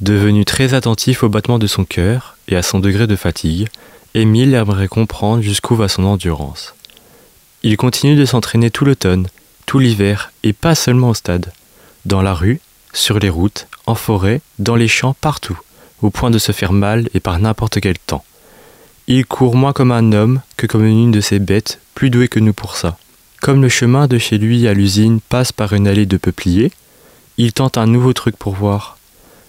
Devenu 0.00 0.44
très 0.44 0.72
attentif 0.72 1.24
au 1.24 1.28
battement 1.28 1.58
de 1.58 1.66
son 1.66 1.84
cœur 1.84 2.36
et 2.46 2.54
à 2.54 2.62
son 2.62 2.78
degré 2.78 3.08
de 3.08 3.16
fatigue, 3.16 3.66
Émile 4.14 4.54
aimerait 4.54 4.86
comprendre 4.86 5.42
jusqu'où 5.42 5.74
va 5.74 5.88
son 5.88 6.04
endurance. 6.04 6.76
Il 7.64 7.76
continue 7.76 8.14
de 8.14 8.24
s'entraîner 8.24 8.70
tout 8.70 8.84
l'automne, 8.84 9.26
tout 9.66 9.80
l'hiver, 9.80 10.30
et 10.44 10.52
pas 10.52 10.76
seulement 10.76 11.08
au 11.08 11.14
stade. 11.14 11.52
Dans 12.06 12.22
la 12.22 12.34
rue, 12.34 12.60
sur 12.92 13.18
les 13.18 13.28
routes, 13.28 13.66
en 13.86 13.96
forêt, 13.96 14.42
dans 14.60 14.76
les 14.76 14.86
champs, 14.86 15.16
partout, 15.20 15.58
au 16.02 16.10
point 16.10 16.30
de 16.30 16.38
se 16.38 16.52
faire 16.52 16.72
mal 16.72 17.08
et 17.14 17.20
par 17.20 17.40
n'importe 17.40 17.80
quel 17.80 17.98
temps. 17.98 18.24
Il 19.08 19.26
court 19.26 19.56
moins 19.56 19.72
comme 19.72 19.90
un 19.90 20.12
homme 20.12 20.40
que 20.56 20.68
comme 20.68 20.86
une 20.86 21.10
de 21.10 21.20
ces 21.20 21.40
bêtes, 21.40 21.80
plus 21.96 22.10
douées 22.10 22.28
que 22.28 22.38
nous 22.38 22.52
pour 22.52 22.76
ça. 22.76 22.96
Comme 23.42 23.60
le 23.60 23.68
chemin 23.68 24.06
de 24.06 24.18
chez 24.18 24.38
lui 24.38 24.68
à 24.68 24.72
l'usine 24.72 25.18
passe 25.20 25.50
par 25.50 25.72
une 25.72 25.88
allée 25.88 26.06
de 26.06 26.16
peupliers, 26.16 26.70
il 27.38 27.52
tente 27.52 27.76
un 27.76 27.88
nouveau 27.88 28.12
truc 28.12 28.36
pour 28.36 28.54
voir. 28.54 28.98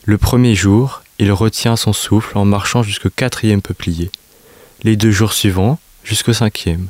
Le 0.06 0.18
premier 0.18 0.56
jour, 0.56 1.04
il 1.20 1.32
retient 1.32 1.76
son 1.76 1.94
souffle 1.94 2.36
en 2.40 2.44
marchant 2.44 2.82
jusqu'au 2.82 3.12
quatrième 3.12 3.62
peuplier. 3.62 4.10
Les 4.82 4.96
deux 4.96 5.12
jours 5.12 5.32
suivants, 5.32 5.78
jusqu'au 6.04 6.34
cinquième. 6.34 6.88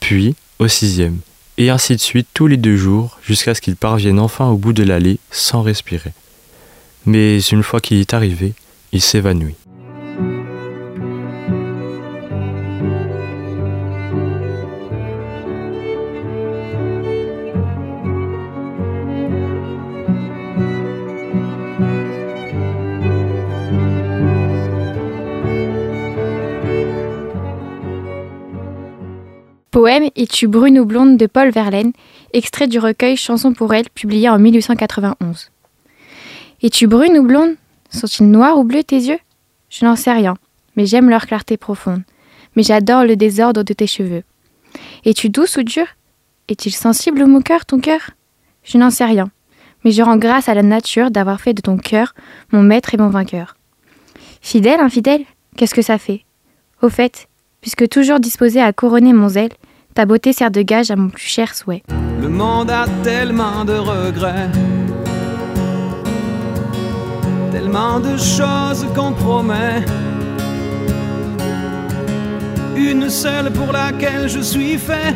Puis 0.00 0.34
au 0.58 0.68
sixième. 0.68 1.18
Et 1.58 1.68
ainsi 1.68 1.96
de 1.96 2.00
suite 2.00 2.28
tous 2.32 2.46
les 2.46 2.56
deux 2.56 2.78
jours 2.78 3.18
jusqu'à 3.22 3.54
ce 3.54 3.60
qu'il 3.60 3.76
parvienne 3.76 4.18
enfin 4.18 4.48
au 4.48 4.56
bout 4.56 4.72
de 4.72 4.84
l'allée 4.84 5.18
sans 5.30 5.60
respirer. 5.60 6.14
Mais 7.04 7.40
une 7.40 7.62
fois 7.62 7.82
qu'il 7.82 7.98
est 7.98 8.14
arrivé, 8.14 8.54
il 8.92 9.02
s'évanouit. 9.02 9.56
Es-tu 30.16 30.48
brune 30.48 30.78
ou 30.78 30.84
blonde 30.84 31.16
de 31.16 31.26
Paul 31.26 31.50
Verlaine, 31.50 31.92
extrait 32.32 32.66
du 32.66 32.78
recueil 32.78 33.16
Chansons 33.16 33.52
pour 33.52 33.74
elle, 33.74 33.88
publié 33.90 34.28
en 34.28 34.38
1891. 34.38 35.50
Es-tu 36.62 36.86
brune 36.86 37.18
ou 37.18 37.22
blonde? 37.22 37.56
Sont-ils 37.90 38.30
noirs 38.30 38.58
ou 38.58 38.64
bleus 38.64 38.84
tes 38.84 38.96
yeux? 38.96 39.18
Je 39.68 39.84
n'en 39.84 39.96
sais 39.96 40.12
rien, 40.12 40.36
mais 40.76 40.86
j'aime 40.86 41.10
leur 41.10 41.26
clarté 41.26 41.56
profonde. 41.56 42.02
Mais 42.56 42.62
j'adore 42.62 43.04
le 43.04 43.16
désordre 43.16 43.62
de 43.62 43.72
tes 43.72 43.86
cheveux. 43.86 44.22
Es-tu 45.04 45.28
douce 45.28 45.56
ou 45.56 45.62
dure? 45.62 45.86
Est-il 46.48 46.72
sensible 46.72 47.22
au 47.22 47.26
mon 47.26 47.40
cœur, 47.40 47.64
ton 47.66 47.78
cœur? 47.78 48.10
Je 48.64 48.78
n'en 48.78 48.90
sais 48.90 49.04
rien, 49.04 49.30
mais 49.84 49.90
je 49.90 50.02
rends 50.02 50.16
grâce 50.16 50.48
à 50.48 50.54
la 50.54 50.62
nature 50.62 51.10
d'avoir 51.10 51.40
fait 51.40 51.54
de 51.54 51.62
ton 51.62 51.76
cœur 51.76 52.14
mon 52.52 52.62
maître 52.62 52.94
et 52.94 52.98
mon 52.98 53.08
vainqueur. 53.08 53.56
Fidèle, 54.40 54.80
infidèle 54.80 55.24
Qu'est-ce 55.56 55.74
que 55.74 55.82
ça 55.82 55.98
fait? 55.98 56.24
Au 56.80 56.88
fait, 56.88 57.28
puisque 57.60 57.88
toujours 57.88 58.20
disposé 58.20 58.60
à 58.60 58.72
couronner 58.72 59.12
mon 59.12 59.28
zèle, 59.28 59.52
ta 59.94 60.06
beauté 60.06 60.32
sert 60.32 60.50
de 60.50 60.62
gage 60.62 60.90
à 60.90 60.96
mon 60.96 61.08
plus 61.08 61.26
cher 61.26 61.54
souhait. 61.54 61.82
Le 62.20 62.28
monde 62.28 62.70
a 62.70 62.86
tellement 63.02 63.64
de 63.64 63.74
regrets, 63.74 64.50
tellement 67.50 68.00
de 68.00 68.16
choses 68.16 68.86
qu'on 68.94 69.12
promet. 69.12 69.84
Une 72.76 73.08
seule 73.10 73.52
pour 73.52 73.72
laquelle 73.72 74.28
je 74.28 74.40
suis 74.40 74.78
fait. 74.78 75.14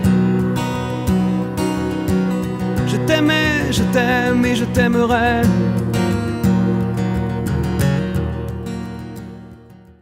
Je 2.86 2.96
t'aimais, 3.06 3.72
je 3.72 3.82
t'aime 3.92 4.44
et 4.44 4.54
je 4.54 4.64
t'aimerai. 4.64 5.42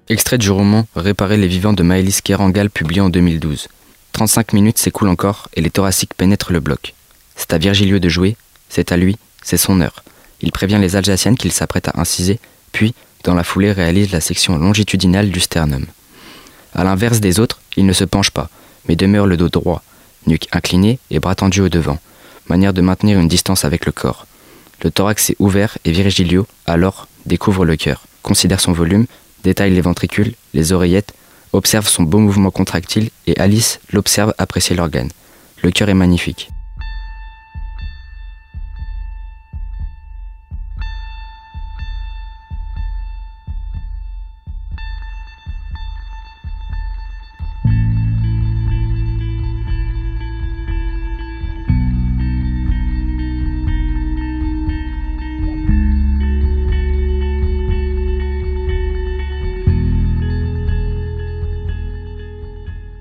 Extrait 0.08 0.36
du 0.36 0.50
roman 0.50 0.86
Réparer 0.94 1.38
les 1.38 1.48
vivants 1.48 1.72
de 1.72 1.82
Maëlys 1.82 2.20
Kerangal 2.20 2.68
publié 2.68 3.00
en 3.00 3.08
2012. 3.08 3.68
35 4.14 4.52
minutes 4.52 4.78
s'écoulent 4.78 5.08
encore 5.08 5.48
et 5.54 5.60
les 5.60 5.70
thoraciques 5.70 6.14
pénètrent 6.14 6.52
le 6.52 6.60
bloc. 6.60 6.94
C'est 7.34 7.52
à 7.52 7.58
Virgilio 7.58 7.98
de 7.98 8.08
jouer, 8.08 8.36
c'est 8.68 8.92
à 8.92 8.96
lui, 8.96 9.16
c'est 9.42 9.56
son 9.56 9.80
heure. 9.80 10.04
Il 10.40 10.52
prévient 10.52 10.78
les 10.80 10.94
Alsaciennes 10.94 11.36
qu'il 11.36 11.50
s'apprête 11.50 11.88
à 11.88 12.00
inciser, 12.00 12.38
puis, 12.70 12.94
dans 13.24 13.34
la 13.34 13.42
foulée, 13.42 13.72
réalise 13.72 14.12
la 14.12 14.20
section 14.20 14.56
longitudinale 14.56 15.30
du 15.30 15.40
sternum. 15.40 15.84
À 16.76 16.84
l'inverse 16.84 17.18
des 17.18 17.40
autres, 17.40 17.60
il 17.76 17.86
ne 17.86 17.92
se 17.92 18.04
penche 18.04 18.30
pas, 18.30 18.48
mais 18.88 18.94
demeure 18.94 19.26
le 19.26 19.36
dos 19.36 19.48
droit, 19.48 19.82
nuque 20.28 20.46
inclinée 20.52 21.00
et 21.10 21.18
bras 21.18 21.34
tendus 21.34 21.62
au 21.62 21.68
devant, 21.68 21.98
manière 22.48 22.72
de 22.72 22.82
maintenir 22.82 23.18
une 23.18 23.28
distance 23.28 23.64
avec 23.64 23.84
le 23.84 23.90
corps. 23.90 24.28
Le 24.84 24.92
thorax 24.92 25.30
est 25.30 25.36
ouvert 25.40 25.76
et 25.84 25.90
Virgilio, 25.90 26.46
alors, 26.66 27.08
découvre 27.26 27.64
le 27.64 27.74
cœur, 27.74 28.04
considère 28.22 28.60
son 28.60 28.72
volume, 28.72 29.06
détaille 29.42 29.74
les 29.74 29.80
ventricules, 29.80 30.34
les 30.52 30.72
oreillettes, 30.72 31.14
observe 31.54 31.88
son 31.88 32.02
beau 32.02 32.18
mouvement 32.18 32.50
contractile 32.50 33.10
et 33.26 33.38
Alice 33.38 33.80
l'observe 33.92 34.34
apprécier 34.38 34.76
l'organe. 34.76 35.10
Le 35.62 35.70
cœur 35.70 35.88
est 35.88 35.94
magnifique. 35.94 36.50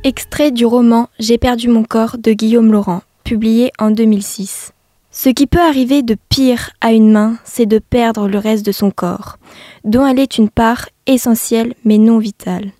Extrait 0.06 0.52
du 0.52 0.66
roman 0.66 1.08
J'ai 1.18 1.38
perdu 1.38 1.70
mon 1.70 1.86
corps 1.86 2.18
de 2.18 2.34
Guillaume 2.34 2.74
Laurent, 2.74 3.04
publié 3.24 3.72
en 3.80 3.90
2006. 3.90 4.74
Ce 5.12 5.30
qui 5.30 5.48
peut 5.48 5.62
arriver 5.62 6.02
de 6.02 6.18
pire 6.28 6.72
à 6.82 6.92
une 6.92 7.10
main, 7.10 7.38
c'est 7.46 7.66
de 7.66 7.80
perdre 7.80 8.28
le 8.28 8.38
reste 8.38 8.66
de 8.66 8.74
son 8.74 8.92
corps, 8.92 9.38
dont 9.86 10.06
elle 10.06 10.20
est 10.20 10.38
une 10.38 10.50
part 10.50 10.90
essentielle 11.08 11.74
mais 11.86 11.98
non 12.00 12.18
vitale. 12.18 12.72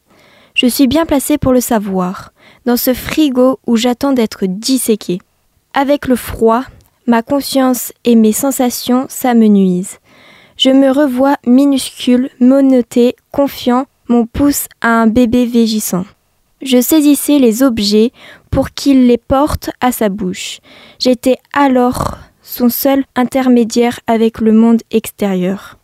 Je 0.54 0.68
suis 0.68 0.88
bien 0.88 1.06
placée 1.06 1.38
pour 1.38 1.54
le 1.54 1.62
savoir, 1.62 2.34
dans 2.66 2.76
ce 2.76 2.94
frigo 2.94 3.58
où 3.68 3.78
j'attends 3.78 4.12
d'être 4.12 4.46
disséquée. 4.46 5.20
Avec 5.74 6.08
le 6.08 6.18
froid, 6.18 6.66
ma 7.08 7.22
conscience 7.22 7.94
et 8.04 8.16
mes 8.16 8.34
sensations 8.34 9.06
s'amenuisent. 9.08 10.00
Je 10.58 10.72
me 10.72 10.92
revois 10.92 11.38
minuscule, 11.48 12.30
monoté, 12.42 13.16
confiant, 13.32 13.86
mon 14.10 14.26
pouce 14.26 14.68
à 14.82 14.90
un 14.90 15.08
bébé 15.08 15.46
végissant. 15.46 16.04
Je 16.64 16.82
saisissais 16.82 17.40
les 17.40 17.62
objets 17.62 18.12
pour 18.50 18.72
qu'il 18.72 19.08
les 19.08 19.18
porte 19.18 19.70
à 19.82 19.92
sa 19.92 20.10
bouche. 20.10 20.60
J'étais 21.00 21.38
alors 21.54 22.18
son 22.42 22.70
seul 22.70 23.04
intermédiaire 23.16 24.00
avec 24.08 24.40
le 24.40 24.54
monde 24.54 24.82
extérieur. 24.92 25.78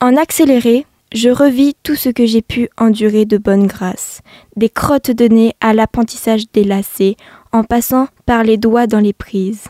En 0.00 0.16
accéléré, 0.16 0.86
je 1.12 1.30
revis 1.30 1.74
tout 1.82 1.94
ce 1.94 2.10
que 2.10 2.26
j'ai 2.26 2.42
pu 2.42 2.68
endurer 2.76 3.24
de 3.24 3.38
bonne 3.38 3.66
grâce, 3.66 4.20
des 4.56 4.68
crottes 4.68 5.10
de 5.10 5.26
nez 5.26 5.54
à 5.60 5.72
l'apprentissage 5.72 6.44
des 6.52 6.64
lacets, 6.64 7.16
en 7.52 7.64
passant 7.64 8.08
par 8.26 8.44
les 8.44 8.58
doigts 8.58 8.86
dans 8.86 9.00
les 9.00 9.14
prises. 9.14 9.64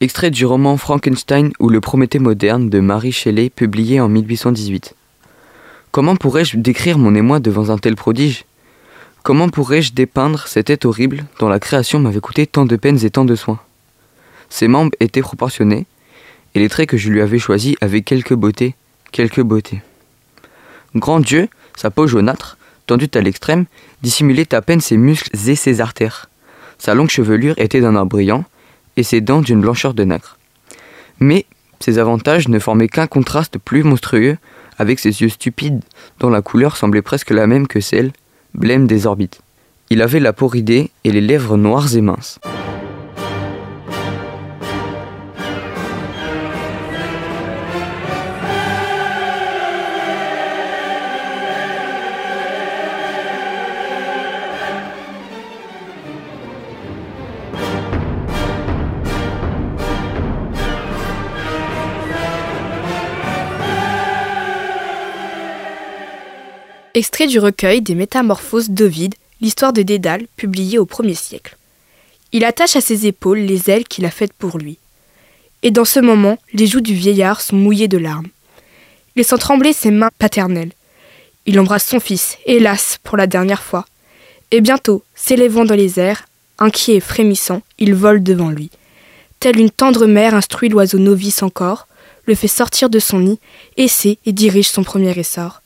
Extrait 0.00 0.30
du 0.30 0.46
roman 0.46 0.76
Frankenstein 0.76 1.50
ou 1.58 1.68
le 1.68 1.80
Prométhée 1.80 2.20
moderne 2.20 2.70
de 2.70 2.78
Marie 2.78 3.10
Shelley 3.10 3.50
publié 3.50 4.00
en 4.00 4.08
1818. 4.08 4.94
Comment 5.90 6.14
pourrais-je 6.14 6.56
décrire 6.56 6.98
mon 6.98 7.16
émoi 7.16 7.40
devant 7.40 7.70
un 7.70 7.78
tel 7.78 7.96
prodige? 7.96 8.44
Comment 9.24 9.48
pourrais-je 9.48 9.94
dépeindre 9.94 10.46
cette 10.46 10.66
tête 10.66 10.84
horrible 10.84 11.24
dont 11.40 11.48
la 11.48 11.58
création 11.58 11.98
m'avait 11.98 12.20
coûté 12.20 12.46
tant 12.46 12.64
de 12.64 12.76
peines 12.76 13.04
et 13.04 13.10
tant 13.10 13.24
de 13.24 13.34
soins? 13.34 13.58
Ses 14.48 14.68
membres 14.68 14.92
étaient 15.00 15.20
proportionnés, 15.20 15.86
et 16.54 16.60
les 16.60 16.68
traits 16.68 16.90
que 16.90 16.96
je 16.96 17.10
lui 17.10 17.20
avais 17.20 17.40
choisis 17.40 17.74
avaient 17.80 18.02
quelque 18.02 18.34
beauté, 18.34 18.76
quelque 19.10 19.40
beauté. 19.40 19.82
Grand 20.94 21.18
Dieu, 21.18 21.48
sa 21.74 21.90
peau 21.90 22.06
jaunâtre, 22.06 22.56
tendue 22.86 23.10
à 23.14 23.20
l'extrême, 23.20 23.64
dissimulait 24.02 24.54
à 24.54 24.62
peine 24.62 24.80
ses 24.80 24.96
muscles 24.96 25.36
et 25.48 25.56
ses 25.56 25.80
artères. 25.80 26.30
Sa 26.78 26.94
longue 26.94 27.10
chevelure 27.10 27.58
était 27.58 27.80
d'un 27.80 27.96
or 27.96 28.06
brillant, 28.06 28.44
et 28.98 29.04
ses 29.04 29.20
dents 29.20 29.40
d'une 29.40 29.60
blancheur 29.60 29.94
de 29.94 30.02
nacre. 30.02 30.38
Mais 31.20 31.46
ces 31.78 31.98
avantages 31.98 32.48
ne 32.48 32.58
formaient 32.58 32.88
qu'un 32.88 33.06
contraste 33.06 33.56
plus 33.56 33.84
monstrueux 33.84 34.36
avec 34.76 34.98
ses 34.98 35.22
yeux 35.22 35.28
stupides 35.28 35.84
dont 36.18 36.30
la 36.30 36.42
couleur 36.42 36.76
semblait 36.76 37.00
presque 37.00 37.30
la 37.30 37.46
même 37.46 37.68
que 37.68 37.80
celle, 37.80 38.10
blême 38.54 38.88
des 38.88 39.06
orbites. 39.06 39.40
Il 39.88 40.02
avait 40.02 40.20
la 40.20 40.32
peau 40.32 40.48
ridée 40.48 40.90
et 41.04 41.12
les 41.12 41.20
lèvres 41.20 41.56
noires 41.56 41.94
et 41.94 42.00
minces. 42.00 42.40
Extrait 66.98 67.28
du 67.28 67.38
recueil 67.38 67.80
des 67.80 67.94
Métamorphoses 67.94 68.70
d'Ovide, 68.70 69.14
l'histoire 69.40 69.72
de 69.72 69.82
Dédale, 69.82 70.26
publié 70.34 70.80
au 70.80 70.84
1er 70.84 71.14
siècle. 71.14 71.56
Il 72.32 72.44
attache 72.44 72.74
à 72.74 72.80
ses 72.80 73.06
épaules 73.06 73.38
les 73.38 73.70
ailes 73.70 73.86
qu'il 73.86 74.04
a 74.04 74.10
faites 74.10 74.32
pour 74.32 74.58
lui. 74.58 74.78
Et 75.62 75.70
dans 75.70 75.84
ce 75.84 76.00
moment, 76.00 76.38
les 76.54 76.66
joues 76.66 76.80
du 76.80 76.94
vieillard 76.94 77.40
sont 77.40 77.54
mouillées 77.54 77.86
de 77.86 77.98
larmes. 77.98 78.26
Il 79.14 79.24
sent 79.24 79.38
trembler 79.38 79.72
ses 79.72 79.92
mains 79.92 80.10
paternelles. 80.18 80.72
Il 81.46 81.60
embrasse 81.60 81.86
son 81.86 82.00
fils, 82.00 82.36
hélas, 82.46 82.98
pour 83.04 83.16
la 83.16 83.28
dernière 83.28 83.62
fois. 83.62 83.86
Et 84.50 84.60
bientôt, 84.60 85.04
s'élevant 85.14 85.64
dans 85.64 85.76
les 85.76 86.00
airs, 86.00 86.24
inquiet 86.58 86.96
et 86.96 87.00
frémissant, 87.00 87.62
il 87.78 87.94
vole 87.94 88.24
devant 88.24 88.50
lui. 88.50 88.72
Telle 89.38 89.60
une 89.60 89.70
tendre 89.70 90.06
mère 90.06 90.34
instruit 90.34 90.68
l'oiseau 90.68 90.98
novice 90.98 91.44
encore, 91.44 91.86
le 92.24 92.34
fait 92.34 92.48
sortir 92.48 92.90
de 92.90 92.98
son 92.98 93.20
nid, 93.20 93.38
essaie 93.76 94.18
et 94.26 94.32
dirige 94.32 94.68
son 94.68 94.82
premier 94.82 95.16
essor. 95.16 95.62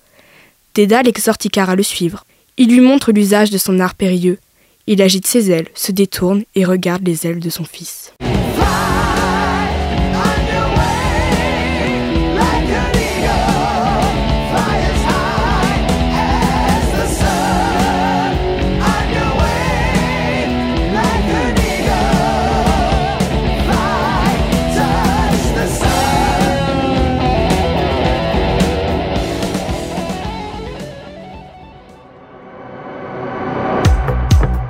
Dédale 0.75 1.09
exhorte 1.09 1.47
à 1.57 1.76
le 1.76 1.83
suivre. 1.83 2.25
Il 2.57 2.71
lui 2.71 2.81
montre 2.81 3.12
l'usage 3.12 3.50
de 3.50 3.59
son 3.59 3.79
art 3.79 3.95
périlleux. 3.95 4.38
Il 4.87 5.02
agite 5.02 5.26
ses 5.26 5.50
ailes, 5.50 5.69
se 5.75 5.93
détourne 5.93 6.45
et 6.55 6.64
regarde 6.64 7.07
les 7.07 7.26
ailes 7.26 7.41
de 7.41 7.50
son 7.50 7.64
fils. 7.64 8.14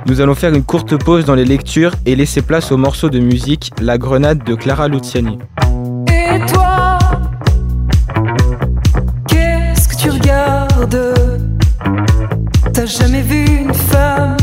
Nous 0.05 0.21
allons 0.21 0.35
faire 0.35 0.53
une 0.53 0.63
courte 0.63 0.97
pause 0.97 1.25
dans 1.25 1.33
les 1.33 1.45
lectures 1.45 1.93
et 2.05 2.15
laisser 2.15 2.41
place 2.41 2.71
au 2.71 2.77
morceau 2.77 3.09
de 3.09 3.19
musique 3.19 3.71
La 3.81 3.97
Grenade 3.97 4.43
de 4.43 4.53
Clara 4.53 4.87
Luciani. 4.87 5.39
Et 6.07 6.39
toi, 6.51 6.99
qu'est-ce 9.27 9.87
que 9.87 9.95
tu 9.95 10.09
regardes? 10.11 11.13
T'as 12.73 12.85
jamais 12.85 13.21
vu 13.21 13.45
une 13.45 13.73
femme 13.73 14.37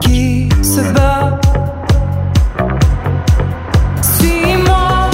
qui 0.00 0.48
se 0.62 0.80
bat? 0.92 1.40
Suis-moi 4.02 5.10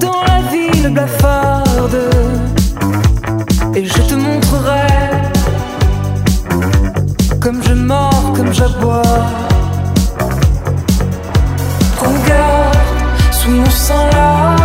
dans 0.00 0.22
la 0.26 0.40
ville 0.50 0.88
blafarde 0.94 1.98
comme 8.52 8.68
j'aboie. 8.68 9.02
Regarde, 11.98 12.76
sous 13.30 13.50
mon 13.50 13.70
sang 13.70 14.08
la 14.12 14.61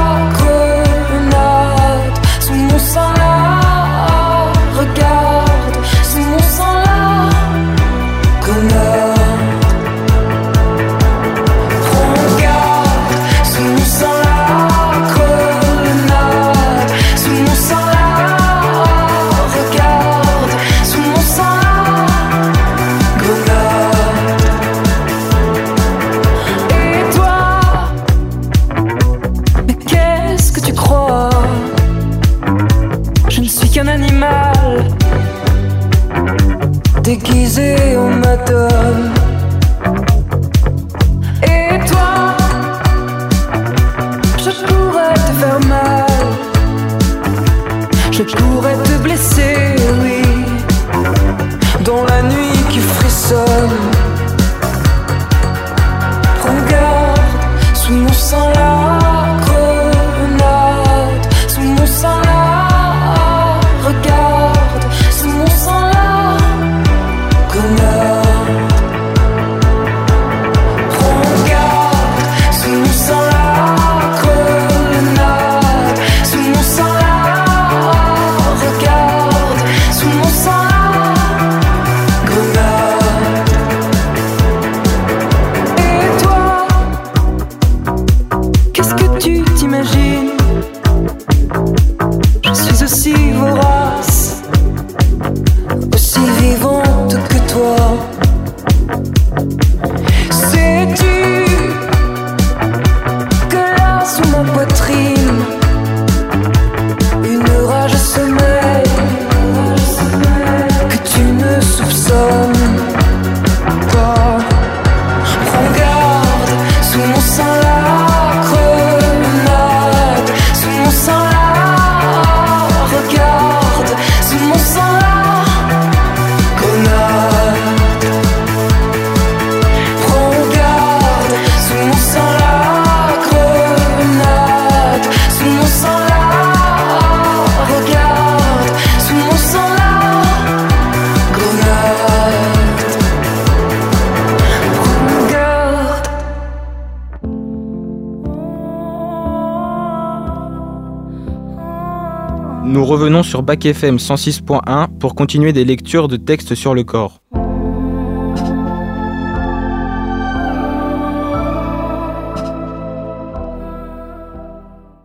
Nous 152.68 152.84
revenons 152.84 153.24
sur 153.24 153.44
Bac 153.44 153.66
FM 153.66 153.96
106.1 153.96 154.90
pour 155.00 155.16
continuer 155.16 155.54
des 155.54 155.64
lectures 155.64 156.10
de 156.10 156.18
textes 156.18 156.54
sur 156.54 156.76
le 156.76 156.84
corps. 156.84 157.22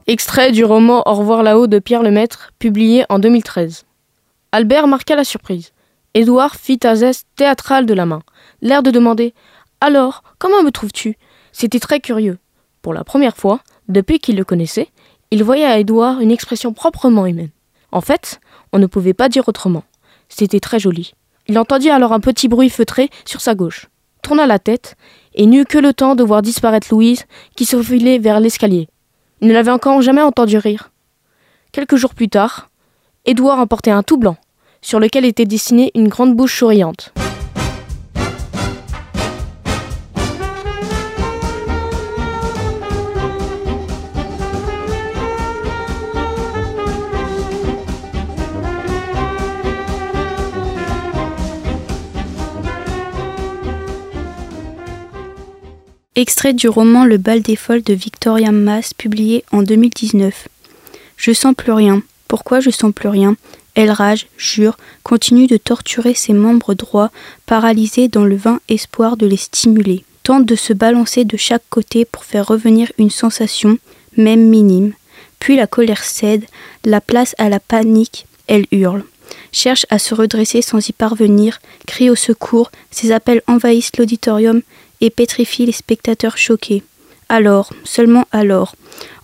Extrait 0.09 0.51
du 0.51 0.65
roman 0.65 1.05
Au 1.07 1.15
revoir 1.15 1.45
là-haut 1.45 1.69
de 1.69 1.79
Pierre 1.79 2.03
Lemaître, 2.03 2.51
publié 2.59 3.05
en 3.09 3.21
2013. 3.21 3.85
Albert 4.51 4.89
marqua 4.89 5.15
la 5.15 5.23
surprise. 5.23 5.71
Édouard 6.15 6.57
fit 6.57 6.81
un 6.83 6.97
geste 6.97 7.29
théâtral 7.37 7.87
de 7.87 7.95
la 7.95 8.07
main, 8.07 8.23
l'air 8.61 8.83
de 8.83 8.91
demander 8.91 9.35
Alors, 9.81 10.25
comment 10.41 10.65
me 10.65 10.73
trouves-tu? 10.73 11.17
C'était 11.53 11.79
très 11.79 12.01
curieux. 12.01 12.39
Pour 12.83 12.93
la 12.93 13.05
première 13.05 13.37
fois, 13.37 13.61
depuis 13.89 14.19
qu'il 14.19 14.37
le 14.37 14.45
connaissait, 14.45 14.89
il 15.33 15.43
voyait 15.43 15.65
à 15.65 15.79
Édouard 15.79 16.21
une 16.21 16.31
expression 16.31 16.75
proprement 16.75 17.25
humaine. 17.25 17.49
En 17.91 18.03
fait, 18.03 18.39
on 18.71 18.79
ne 18.79 18.87
pouvait 18.87 19.15
pas 19.15 19.31
dire 19.31 19.49
autrement. 19.49 19.83
C'était 20.29 20.61
très 20.61 20.79
joli. 20.79 21.15
Il 21.49 21.59
entendit 21.59 21.89
alors 21.89 22.13
un 22.13 22.21
petit 22.21 22.49
bruit 22.49 22.69
feutré 22.69 23.09
sur 23.25 23.41
sa 23.41 23.55
gauche, 23.55 23.89
tourna 24.23 24.47
la 24.47 24.59
tête 24.59 24.95
et 25.35 25.47
n'eut 25.47 25.65
que 25.65 25.79
le 25.79 25.95
temps 25.95 26.17
de 26.17 26.23
voir 26.23 26.43
disparaître 26.43 26.89
Louise 26.91 27.25
qui 27.57 27.65
se 27.65 27.77
faufilait 27.77 28.19
vers 28.19 28.41
l'escalier. 28.41 28.89
Il 29.41 29.49
ne 29.49 29.55
l'avait 29.55 29.71
encore 29.71 30.03
jamais 30.03 30.21
entendu 30.21 30.59
rire. 30.59 30.91
Quelques 31.73 31.97
jours 31.97 32.15
plus 32.15 32.29
tard, 32.29 32.69
Édouard 33.25 33.59
emportait 33.59 33.91
un 33.91 34.03
tout 34.03 34.19
blanc, 34.19 34.37
sur 34.83 35.01
lequel 35.01 35.25
était 35.25 35.47
dessinée 35.47 35.93
une 35.95 36.09
grande 36.09 36.37
bouche 36.37 36.59
souriante. 36.59 37.15
Extrait 56.15 56.53
du 56.53 56.69
roman 56.69 57.07
Le 57.07 57.17
bal 57.17 57.41
des 57.41 57.57
folles 57.57 57.83
de 57.83 57.95
Victoria 57.95 58.53
Mass, 58.53 58.93
publié 58.93 59.45
en 59.51 59.63
2019. 59.63 60.47
Je 61.17 61.33
sens 61.33 61.55
plus 61.57 61.73
rien. 61.73 62.03
Pourquoi 62.29 62.61
je 62.61 62.69
sens 62.69 62.93
plus 62.93 63.09
rien? 63.09 63.35
Elle 63.75 63.91
rage, 63.91 64.27
jure, 64.37 64.77
continue 65.05 65.47
de 65.47 65.57
torturer 65.57 66.13
ses 66.13 66.35
membres 66.35 66.75
droits, 66.75 67.11
paralysés 67.47 68.09
dans 68.09 68.27
le 68.27 68.37
vain 68.37 68.61
espoir 68.69 69.17
de 69.17 69.27
les 69.27 69.39
stimuler. 69.39 70.05
Tente 70.23 70.45
de 70.45 70.55
se 70.55 70.75
balancer 70.75 71.25
de 71.25 71.39
chaque 71.39 71.65
côté 71.71 72.05
pour 72.05 72.27
faire 72.27 72.47
revenir 72.47 72.93
une 72.99 73.09
sensation, 73.09 73.79
même 74.19 74.51
minime. 74.51 74.93
Puis 75.39 75.57
la 75.57 75.67
colère 75.67 76.05
cède, 76.05 76.45
la 76.85 77.01
place 77.01 77.35
à 77.39 77.49
la 77.49 77.59
panique, 77.59 78.27
elle 78.49 78.67
hurle. 78.71 79.05
Cherche 79.51 79.87
à 79.89 79.99
se 79.99 80.15
redresser 80.15 80.61
sans 80.61 80.87
y 80.87 80.93
parvenir, 80.93 81.59
crie 81.87 82.11
au 82.11 82.17
secours, 82.17 82.71
ses 82.91 83.13
appels 83.13 83.41
envahissent 83.47 83.97
l'auditorium 83.97 84.61
et 85.03 85.11
pétrifient 85.11 85.67
les 85.67 85.73
spectateurs 85.73 86.39
choqués. 86.39 86.83
Alors, 87.29 87.73
seulement 87.85 88.25
alors, 88.33 88.77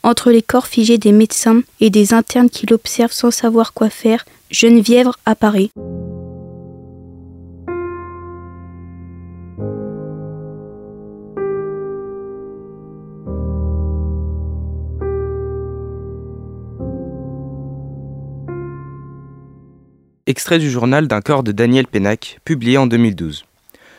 entre 0.02 0.30
les 0.30 0.42
corps 0.42 0.66
figés 0.66 0.98
des 0.98 1.12
médecins 1.12 1.62
et 1.80 1.88
des 1.88 2.12
internes 2.12 2.50
qui 2.50 2.66
l'observent 2.66 3.12
sans 3.12 3.30
savoir 3.30 3.72
quoi 3.72 3.88
faire, 3.88 4.26
Geneviève 4.50 5.08
apparaît. 5.24 5.70
Extrait 20.26 20.58
du 20.58 20.70
journal 20.70 21.08
d'un 21.08 21.22
corps 21.22 21.42
de 21.42 21.52
Daniel 21.52 21.86
Pénac, 21.86 22.38
publié 22.44 22.76
en 22.76 22.86
2012. 22.86 23.47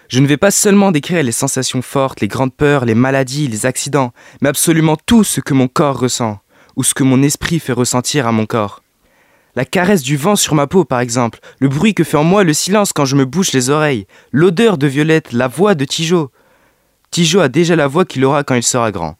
Je 0.10 0.19
ne 0.19 0.26
vais 0.26 0.38
pas 0.38 0.50
seulement 0.50 0.91
décrire 0.91 1.22
les 1.22 1.32
sensations 1.32 1.84
fortes, 1.84 2.19
les 2.19 2.28
grandes 2.28 2.54
peurs, 2.54 2.84
les 2.84 2.95
maladies, 2.95 3.48
les 3.48 3.67
accidents, 3.67 4.12
mais 4.41 4.50
absolument 4.50 4.98
tout 5.06 5.24
ce 5.24 5.39
que 5.39 5.54
mon 5.54 5.67
corps 5.67 6.00
ressent, 6.00 6.39
ou 6.76 6.84
ce 6.84 6.95
que 6.95 7.04
mon 7.04 7.22
esprit 7.22 7.60
fait 7.60 7.74
ressentir 7.74 8.26
à 8.26 8.32
mon 8.32 8.48
corps. 8.48 8.82
La 9.56 9.65
caresse 9.65 10.02
du 10.02 10.17
vent 10.17 10.36
sur 10.36 10.56
ma 10.56 10.65
peau, 10.65 10.84
par 10.84 11.00
exemple, 11.00 11.39
le 11.60 11.67
bruit 11.67 11.93
que 11.93 12.04
fait 12.04 12.17
en 12.17 12.24
moi 12.24 12.43
le 12.43 12.54
silence 12.54 12.91
quand 12.91 13.06
je 13.06 13.15
me 13.15 13.26
bouche 13.26 13.54
les 13.54 13.69
oreilles, 13.69 14.08
l'odeur 14.32 14.80
de 14.80 14.88
Violette, 14.88 15.32
la 15.32 15.48
voix 15.48 15.76
de 15.76 15.86
Tijo. 15.86 16.32
Tijo 17.12 17.39
a 17.39 17.48
déjà 17.48 17.76
la 17.76 17.86
voix 17.86 18.06
qu'il 18.06 18.26
aura 18.26 18.43
quand 18.43 18.56
il 18.56 18.63
sera 18.63 18.91
grand. 18.91 19.15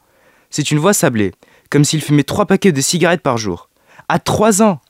C'est 0.50 0.72
une 0.72 0.78
voix 0.80 0.92
sablée, 0.92 1.30
comme 1.70 1.84
s'il 1.84 2.02
fumait 2.02 2.24
trois 2.24 2.46
paquets 2.46 2.72
de 2.72 2.80
cigarettes 2.80 3.22
par 3.22 3.38
jour. 3.38 3.70
À 4.08 4.18
trois 4.18 4.60
ans 4.60 4.80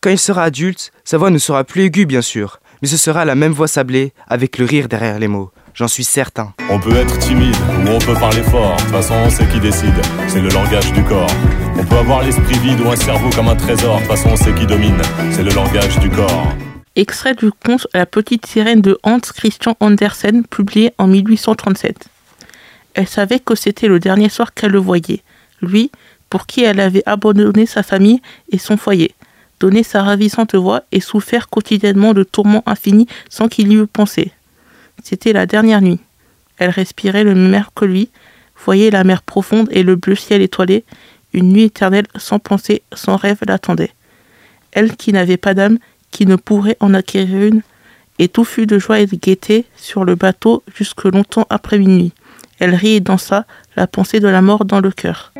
Quand 0.00 0.10
il 0.10 0.18
sera 0.18 0.42
adulte, 0.42 0.90
sa 1.04 1.16
voix 1.16 1.30
ne 1.30 1.38
sera 1.38 1.62
plus 1.62 1.84
aiguë, 1.84 2.06
bien 2.06 2.22
sûr, 2.22 2.58
mais 2.82 2.88
ce 2.88 2.96
sera 2.96 3.24
la 3.24 3.34
même 3.34 3.52
voix 3.52 3.68
sablée, 3.68 4.12
avec 4.26 4.58
le 4.58 4.64
rire 4.64 4.88
derrière 4.88 5.18
les 5.18 5.28
mots. 5.28 5.50
J'en 5.74 5.88
suis 5.88 6.04
certain. 6.04 6.54
On 6.70 6.80
peut 6.80 6.96
être 6.96 7.18
timide 7.18 7.54
ou 7.86 7.90
on 7.90 7.98
peut 7.98 8.14
parler 8.14 8.42
fort. 8.42 8.76
De 8.76 8.82
toute 8.82 8.90
façon, 8.90 9.14
c'est 9.30 9.48
qui 9.48 9.60
décide. 9.60 9.94
C'est 10.26 10.40
le 10.40 10.48
langage 10.48 10.92
du 10.92 11.04
corps. 11.04 11.30
On 11.76 11.84
peut 11.84 11.98
avoir 11.98 12.22
l'esprit 12.24 12.58
vide 12.58 12.80
ou 12.80 12.90
un 12.90 12.96
cerveau 12.96 13.30
comme 13.30 13.48
un 13.48 13.54
trésor. 13.54 13.96
De 13.96 14.00
toute 14.00 14.10
façon, 14.10 14.34
c'est 14.34 14.54
qui 14.54 14.66
domine. 14.66 15.00
C'est 15.30 15.44
le 15.44 15.52
langage 15.52 16.00
du 16.00 16.10
corps. 16.10 16.48
Extrait 16.96 17.34
du 17.34 17.52
conte 17.52 17.86
La 17.94 18.06
petite 18.06 18.44
sirène 18.46 18.80
de 18.80 18.98
Hans 19.04 19.20
Christian 19.20 19.76
Andersen, 19.78 20.44
publié 20.44 20.92
en 20.98 21.06
1837. 21.06 22.08
Elle 22.94 23.06
savait 23.06 23.38
que 23.38 23.54
c'était 23.54 23.86
le 23.86 24.00
dernier 24.00 24.28
soir 24.28 24.54
qu'elle 24.54 24.72
le 24.72 24.80
voyait. 24.80 25.22
Lui, 25.62 25.92
pour 26.28 26.46
qui 26.46 26.64
elle 26.64 26.80
avait 26.80 27.04
abandonné 27.06 27.66
sa 27.66 27.84
famille 27.84 28.20
et 28.50 28.58
son 28.58 28.76
foyer, 28.76 29.14
donné 29.60 29.82
sa 29.82 30.02
ravissante 30.02 30.54
voix 30.54 30.82
et 30.92 31.00
souffert 31.00 31.48
quotidiennement 31.48 32.14
de 32.14 32.22
tourments 32.22 32.62
infinis 32.66 33.06
sans 33.28 33.48
qu'il 33.48 33.72
y 33.72 33.76
eût 33.76 33.86
pensé. 33.86 34.32
C'était 35.02 35.32
la 35.32 35.46
dernière 35.46 35.80
nuit. 35.80 36.00
Elle 36.58 36.70
respirait 36.70 37.24
le 37.24 37.34
même 37.34 37.54
air 37.54 37.70
que 37.74 37.84
lui, 37.84 38.10
voyait 38.64 38.90
la 38.90 39.04
mer 39.04 39.22
profonde 39.22 39.68
et 39.70 39.82
le 39.82 39.96
bleu 39.96 40.14
ciel 40.14 40.42
étoilé. 40.42 40.84
Une 41.32 41.52
nuit 41.52 41.64
éternelle 41.64 42.06
sans 42.16 42.38
pensée, 42.38 42.82
sans 42.92 43.16
rêve 43.16 43.38
l'attendait. 43.46 43.92
Elle 44.72 44.96
qui 44.96 45.12
n'avait 45.12 45.36
pas 45.36 45.54
d'âme, 45.54 45.78
qui 46.10 46.26
ne 46.26 46.36
pourrait 46.36 46.76
en 46.80 46.94
acquérir 46.94 47.42
une, 47.46 47.62
et 48.18 48.28
tout 48.28 48.44
fut 48.44 48.66
de 48.66 48.78
joie 48.78 49.00
et 49.00 49.06
de 49.06 49.16
gaieté 49.16 49.64
sur 49.76 50.04
le 50.04 50.14
bateau 50.14 50.62
jusque 50.74 51.04
longtemps 51.04 51.46
après 51.50 51.78
minuit. 51.78 52.12
Elle 52.58 52.74
rit 52.74 52.94
et 52.94 53.00
dansa, 53.00 53.44
la 53.76 53.86
pensée 53.86 54.18
de 54.18 54.28
la 54.28 54.42
mort 54.42 54.64
dans 54.64 54.80
le 54.80 54.90
cœur. 54.90 55.32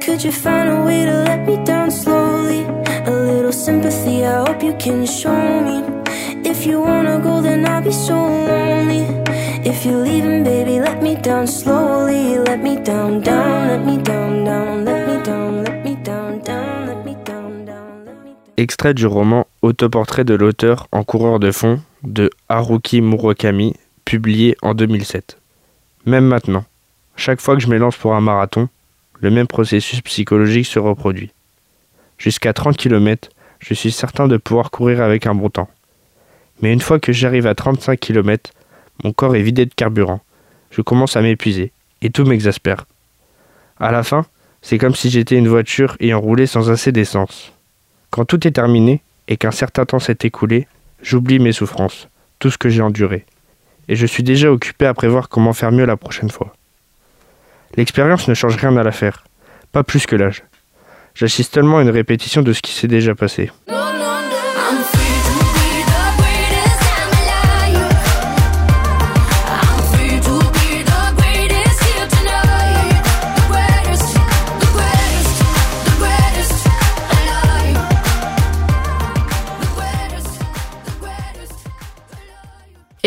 A 3.59 3.61
little 3.61 3.91
sympathy, 3.91 4.25
I 4.25 4.47
hope 4.47 4.63
you 4.63 4.73
can 4.79 5.05
show 5.05 5.61
me. 5.61 5.83
If 6.49 6.65
you 6.65 6.81
wanna 6.81 7.19
go, 7.19 7.43
then 7.43 7.67
I'll 7.67 7.83
be 7.83 7.91
so 7.91 8.15
lonely. 8.15 9.05
If 9.65 9.85
you're 9.85 10.05
leaving, 10.05 10.45
baby, 10.45 10.79
let 10.79 11.03
me 11.03 11.17
down 11.17 11.47
slowly. 11.49 12.39
Let 12.39 12.63
me 12.63 12.77
down, 12.77 13.21
down, 13.21 13.69
let 13.69 13.85
me 13.85 13.97
down, 13.97 14.45
down, 14.45 14.85
let 14.85 15.07
me 15.07 15.25
down, 15.25 15.65
let 15.65 15.85
me 15.85 15.97
down, 16.05 16.41
down, 16.45 16.87
let 16.87 17.05
me 17.05 17.17
down, 17.25 17.65
down. 17.65 18.37
Extrait 18.57 18.95
du 18.95 19.07
roman 19.07 19.47
Autoportrait 19.63 20.25
de 20.25 20.35
l'auteur 20.35 20.87
en 20.93 21.03
coureur 21.03 21.41
de 21.41 21.51
fond 21.51 21.81
de 22.05 22.31
Haruki 22.49 23.01
Murakami, 23.01 23.75
publié 24.05 24.57
en 24.63 24.75
2007. 24.75 25.37
Même 26.07 26.27
maintenant, 26.27 26.65
chaque 27.17 27.41
fois 27.41 27.57
que 27.57 27.63
je 27.63 27.69
m'élance 27.69 27.97
pour 27.97 28.15
un 28.15 28.21
marathon, 28.21 28.69
le 29.21 29.31
même 29.31 29.49
processus 29.49 30.01
psychologique 30.03 30.67
se 30.67 30.79
reproduit. 30.79 31.33
Jusqu'à 32.19 32.53
30 32.53 32.77
km, 32.77 33.31
je 33.61 33.75
suis 33.75 33.93
certain 33.93 34.29
de 34.29 34.37
pouvoir 34.37 34.71
courir 34.71 35.03
avec 35.03 35.27
un 35.27 35.35
bon 35.35 35.51
temps. 35.51 35.69
Mais 36.61 36.73
une 36.73 36.81
fois 36.81 36.99
que 36.99 37.13
j'arrive 37.13 37.47
à 37.47 37.55
35 37.55 37.99
km, 37.99 38.53
mon 39.05 39.13
corps 39.13 39.37
est 39.37 39.43
vidé 39.43 39.67
de 39.67 39.75
carburant. 39.75 40.21
Je 40.71 40.83
commence 40.83 41.17
à 41.17 41.23
m'épuiser 41.23 41.73
et 42.03 42.11
tout 42.11 42.25
m'exaspère. 42.25 42.87
À 43.81 43.93
la 43.93 44.03
fin, 44.03 44.27
c'est 44.63 44.79
comme 44.79 44.95
si 44.95 45.11
j'étais 45.11 45.37
une 45.37 45.49
voiture 45.49 45.97
ayant 46.01 46.21
roulé 46.21 46.47
sans 46.47 46.71
assez 46.71 46.93
d'essence. 46.93 47.53
Quand 48.11 48.25
tout 48.25 48.47
est 48.47 48.53
terminé 48.53 49.03
et 49.29 49.37
qu'un 49.37 49.51
certain 49.51 49.85
temps 49.85 49.99
s'est 49.99 50.19
écoulé, 50.23 50.67
j'oublie 51.03 51.39
mes 51.39 51.53
souffrances, 51.53 52.09
tout 52.39 52.51
ce 52.51 52.59
que 52.59 52.69
j'ai 52.69 52.83
enduré, 52.83 53.25
et 53.89 53.97
je 53.97 54.07
suis 54.07 54.23
déjà 54.23 54.51
occupé 54.51 54.87
à 54.87 54.95
prévoir 54.95 55.29
comment 55.29 55.53
faire 55.53 55.73
mieux 55.73 55.85
la 55.85 55.97
prochaine 55.97 56.31
fois. 56.31 56.55
L'expérience 57.77 58.27
ne 58.29 58.35
change 58.35 58.57
rien 58.57 58.77
à 58.77 58.83
l'affaire, 58.83 59.25
pas 59.73 59.85
plus 59.85 60.07
que 60.07 60.17
l'âge. 60.17 60.43
J'assiste 61.19 61.53
tellement 61.53 61.79
à 61.79 61.83
une 61.83 61.91
répétition 61.91 62.43
de 62.43 62.53
ce 62.53 62.63
qui 62.63 62.71
s'est 62.71 62.87
déjà 62.87 63.13
passé. 63.13 63.51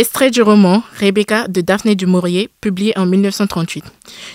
Extrait 0.02 0.32
du 0.32 0.42
roman 0.42 0.82
Rebecca 1.00 1.48
de 1.48 1.62
Daphné 1.62 1.94
du 1.94 2.08
Maurier, 2.08 2.50
publié 2.60 2.92
en 2.98 3.06
1938. 3.06 3.84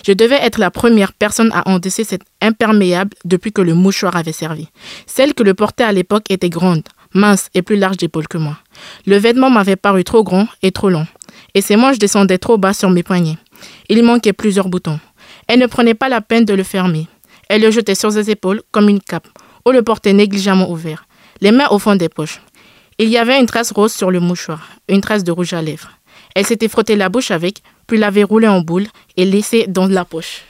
Je 0.07 0.13
devais 0.13 0.39
être 0.41 0.61
la 0.61 0.71
première 0.71 1.11
personne 1.11 1.51
à 1.53 1.67
endosser 1.67 2.05
cet 2.05 2.21
imperméable 2.41 3.17
depuis 3.25 3.51
que 3.51 3.61
le 3.61 3.73
mouchoir 3.73 4.15
avait 4.15 4.31
servi. 4.31 4.69
Celle 5.07 5.33
que 5.33 5.43
le 5.43 5.53
portait 5.53 5.83
à 5.83 5.91
l'époque 5.91 6.31
était 6.31 6.49
grande, 6.49 6.83
mince 7.13 7.49
et 7.53 7.63
plus 7.63 7.75
large 7.75 7.97
d'épaules 7.97 8.29
que 8.29 8.37
moi. 8.37 8.57
Le 9.05 9.17
vêtement 9.17 9.49
m'avait 9.49 9.75
paru 9.75 10.05
trop 10.05 10.23
grand 10.23 10.47
et 10.61 10.71
trop 10.71 10.89
long, 10.89 11.05
et 11.53 11.59
ses 11.59 11.75
manches 11.75 11.99
descendaient 11.99 12.37
trop 12.37 12.57
bas 12.57 12.71
sur 12.71 12.89
mes 12.89 13.03
poignets. 13.03 13.37
Il 13.89 14.01
manquait 14.03 14.31
plusieurs 14.31 14.69
boutons. 14.69 15.01
Elle 15.49 15.59
ne 15.59 15.67
prenait 15.67 15.95
pas 15.95 16.07
la 16.07 16.21
peine 16.21 16.45
de 16.45 16.53
le 16.53 16.63
fermer. 16.63 17.09
Elle 17.49 17.63
le 17.63 17.71
jetait 17.71 17.93
sur 17.93 18.13
ses 18.13 18.31
épaules 18.31 18.61
comme 18.71 18.87
une 18.87 19.01
cape, 19.01 19.27
ou 19.65 19.71
le 19.71 19.81
portait 19.81 20.13
négligemment 20.13 20.71
ouvert, 20.71 21.07
les 21.41 21.51
mains 21.51 21.67
au 21.71 21.77
fond 21.77 21.97
des 21.97 22.07
poches. 22.07 22.39
Il 22.99 23.09
y 23.09 23.17
avait 23.19 23.39
une 23.39 23.45
trace 23.45 23.71
rose 23.71 23.93
sur 23.93 24.09
le 24.09 24.19
mouchoir, 24.19 24.69
une 24.89 25.01
trace 25.01 25.23
de 25.23 25.31
rouge 25.31 25.53
à 25.53 25.61
lèvres. 25.61 25.91
Elle 26.33 26.47
s'était 26.47 26.67
frotté 26.67 26.95
la 26.95 27.09
bouche 27.09 27.29
avec, 27.29 27.61
puis 27.85 27.99
l'avait 27.99 28.23
roulé 28.23 28.47
en 28.47 28.61
boule 28.61 28.87
et 29.17 29.25
laissé 29.25 29.67
dans 29.67 29.85
la 29.85 30.03
poche. 30.03 30.43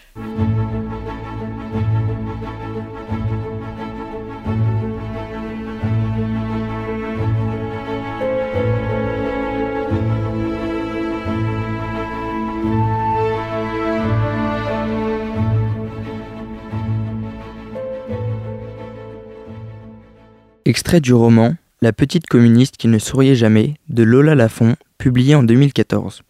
Extrait 20.63 21.01
du 21.01 21.13
roman 21.13 21.55
La 21.79 21.93
petite 21.93 22.25
communiste 22.25 22.75
qui 22.77 22.87
ne 22.87 22.97
souriait 22.97 23.35
jamais 23.35 23.75
de 23.87 24.01
Lola 24.01 24.33
Lafont, 24.33 24.75
publié 24.97 25.35
en 25.35 25.43
2014. 25.43 26.23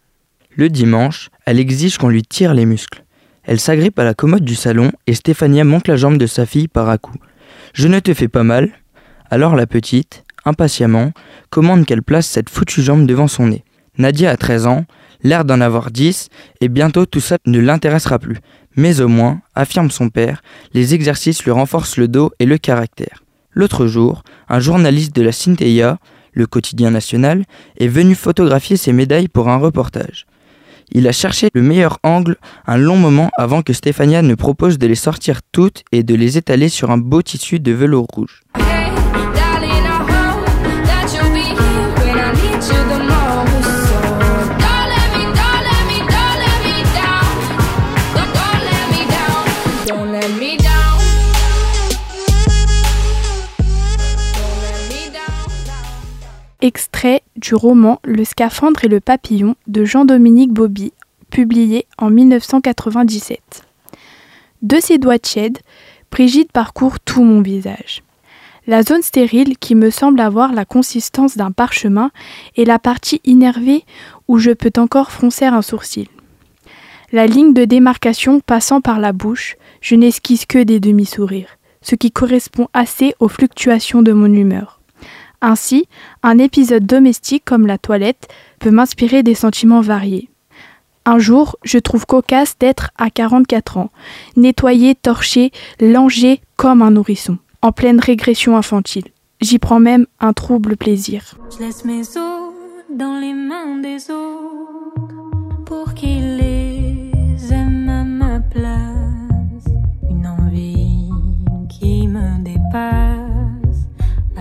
Le 0.54 0.68
dimanche, 0.68 1.30
elle 1.46 1.58
exige 1.58 1.96
qu'on 1.96 2.10
lui 2.10 2.22
tire 2.22 2.52
les 2.52 2.66
muscles. 2.66 3.02
Elle 3.44 3.58
s'agrippe 3.58 3.98
à 3.98 4.04
la 4.04 4.12
commode 4.12 4.44
du 4.44 4.54
salon 4.54 4.92
et 5.06 5.14
Stéphania 5.14 5.64
monte 5.64 5.88
la 5.88 5.96
jambe 5.96 6.18
de 6.18 6.26
sa 6.26 6.44
fille 6.44 6.68
par 6.68 6.90
à 6.90 6.98
coup. 6.98 7.16
Je 7.72 7.88
ne 7.88 7.98
te 7.98 8.12
fais 8.12 8.28
pas 8.28 8.42
mal 8.42 8.68
Alors 9.30 9.56
la 9.56 9.66
petite, 9.66 10.22
impatiemment, 10.44 11.12
commande 11.48 11.86
qu'elle 11.86 12.02
place 12.02 12.26
cette 12.26 12.50
foutue 12.50 12.82
jambe 12.82 13.06
devant 13.06 13.26
son 13.26 13.46
nez. 13.46 13.64
Nadia 13.96 14.32
a 14.32 14.36
13 14.36 14.66
ans, 14.66 14.84
l'air 15.22 15.46
d'en 15.46 15.62
avoir 15.62 15.90
10, 15.90 16.28
et 16.60 16.68
bientôt 16.68 17.06
tout 17.06 17.20
ça 17.20 17.38
ne 17.46 17.58
l'intéressera 17.58 18.18
plus. 18.18 18.36
Mais 18.76 19.00
au 19.00 19.08
moins, 19.08 19.40
affirme 19.54 19.90
son 19.90 20.10
père, 20.10 20.42
les 20.74 20.92
exercices 20.92 21.42
lui 21.42 21.52
renforcent 21.52 21.96
le 21.96 22.06
dos 22.06 22.32
et 22.38 22.44
le 22.44 22.58
caractère. 22.58 23.22
L'autre 23.58 23.88
jour, 23.88 24.22
un 24.48 24.60
journaliste 24.60 25.16
de 25.16 25.22
la 25.22 25.32
Cinteia, 25.32 25.98
le 26.32 26.46
quotidien 26.46 26.92
national, 26.92 27.42
est 27.80 27.88
venu 27.88 28.14
photographier 28.14 28.76
ses 28.76 28.92
médailles 28.92 29.26
pour 29.26 29.48
un 29.48 29.56
reportage. 29.56 30.28
Il 30.92 31.08
a 31.08 31.12
cherché 31.12 31.48
le 31.52 31.62
meilleur 31.62 31.98
angle 32.04 32.36
un 32.68 32.76
long 32.76 32.94
moment 32.94 33.30
avant 33.36 33.62
que 33.62 33.72
Stéphania 33.72 34.22
ne 34.22 34.36
propose 34.36 34.78
de 34.78 34.86
les 34.86 34.94
sortir 34.94 35.40
toutes 35.50 35.82
et 35.90 36.04
de 36.04 36.14
les 36.14 36.38
étaler 36.38 36.68
sur 36.68 36.92
un 36.92 36.98
beau 36.98 37.20
tissu 37.20 37.58
de 37.58 37.72
velours 37.72 38.06
rouge. 38.14 38.42
Extrait 56.60 57.22
du 57.36 57.54
roman 57.54 58.00
Le 58.02 58.24
scaphandre 58.24 58.84
et 58.84 58.88
le 58.88 58.98
papillon 58.98 59.54
de 59.68 59.84
Jean-Dominique 59.84 60.52
Bobby, 60.52 60.92
publié 61.30 61.86
en 61.98 62.10
1997. 62.10 63.62
De 64.62 64.80
ses 64.80 64.98
doigts 64.98 65.20
tièdes, 65.20 65.58
Brigitte 66.10 66.50
parcourt 66.50 66.98
tout 66.98 67.22
mon 67.22 67.42
visage. 67.42 68.02
La 68.66 68.82
zone 68.82 69.02
stérile, 69.02 69.56
qui 69.56 69.76
me 69.76 69.90
semble 69.90 70.18
avoir 70.18 70.52
la 70.52 70.64
consistance 70.64 71.36
d'un 71.36 71.52
parchemin, 71.52 72.10
est 72.56 72.64
la 72.64 72.80
partie 72.80 73.20
innervée 73.24 73.84
où 74.26 74.38
je 74.38 74.50
peux 74.50 74.72
encore 74.78 75.12
froncer 75.12 75.44
un 75.44 75.62
sourcil. 75.62 76.08
La 77.12 77.28
ligne 77.28 77.54
de 77.54 77.66
démarcation 77.66 78.40
passant 78.40 78.80
par 78.80 78.98
la 78.98 79.12
bouche, 79.12 79.56
je 79.80 79.94
n'esquisse 79.94 80.44
que 80.44 80.64
des 80.64 80.80
demi-sourires, 80.80 81.56
ce 81.82 81.94
qui 81.94 82.10
correspond 82.10 82.66
assez 82.74 83.14
aux 83.20 83.28
fluctuations 83.28 84.02
de 84.02 84.10
mon 84.12 84.32
humeur. 84.32 84.77
Ainsi, 85.40 85.86
un 86.22 86.38
épisode 86.38 86.84
domestique 86.84 87.44
comme 87.44 87.66
la 87.66 87.78
toilette 87.78 88.28
peut 88.58 88.70
m'inspirer 88.70 89.22
des 89.22 89.34
sentiments 89.34 89.80
variés. 89.80 90.28
Un 91.04 91.18
jour, 91.18 91.56
je 91.62 91.78
trouve 91.78 92.06
cocasse 92.06 92.58
d'être 92.58 92.90
à 92.98 93.08
44 93.08 93.78
ans, 93.78 93.90
nettoyé, 94.36 94.94
torché, 94.94 95.52
langé 95.80 96.40
comme 96.56 96.82
un 96.82 96.90
nourrisson, 96.90 97.38
en 97.62 97.72
pleine 97.72 98.00
régression 98.00 98.56
infantile. 98.56 99.06
J'y 99.40 99.58
prends 99.58 99.80
même 99.80 100.06
un 100.20 100.32
trouble 100.32 100.76
plaisir. 100.76 101.36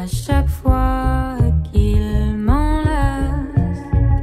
Chaque 0.08 0.48
fois 0.50 1.38
qu'ils 1.72 2.36
m'enlacent. 2.38 3.34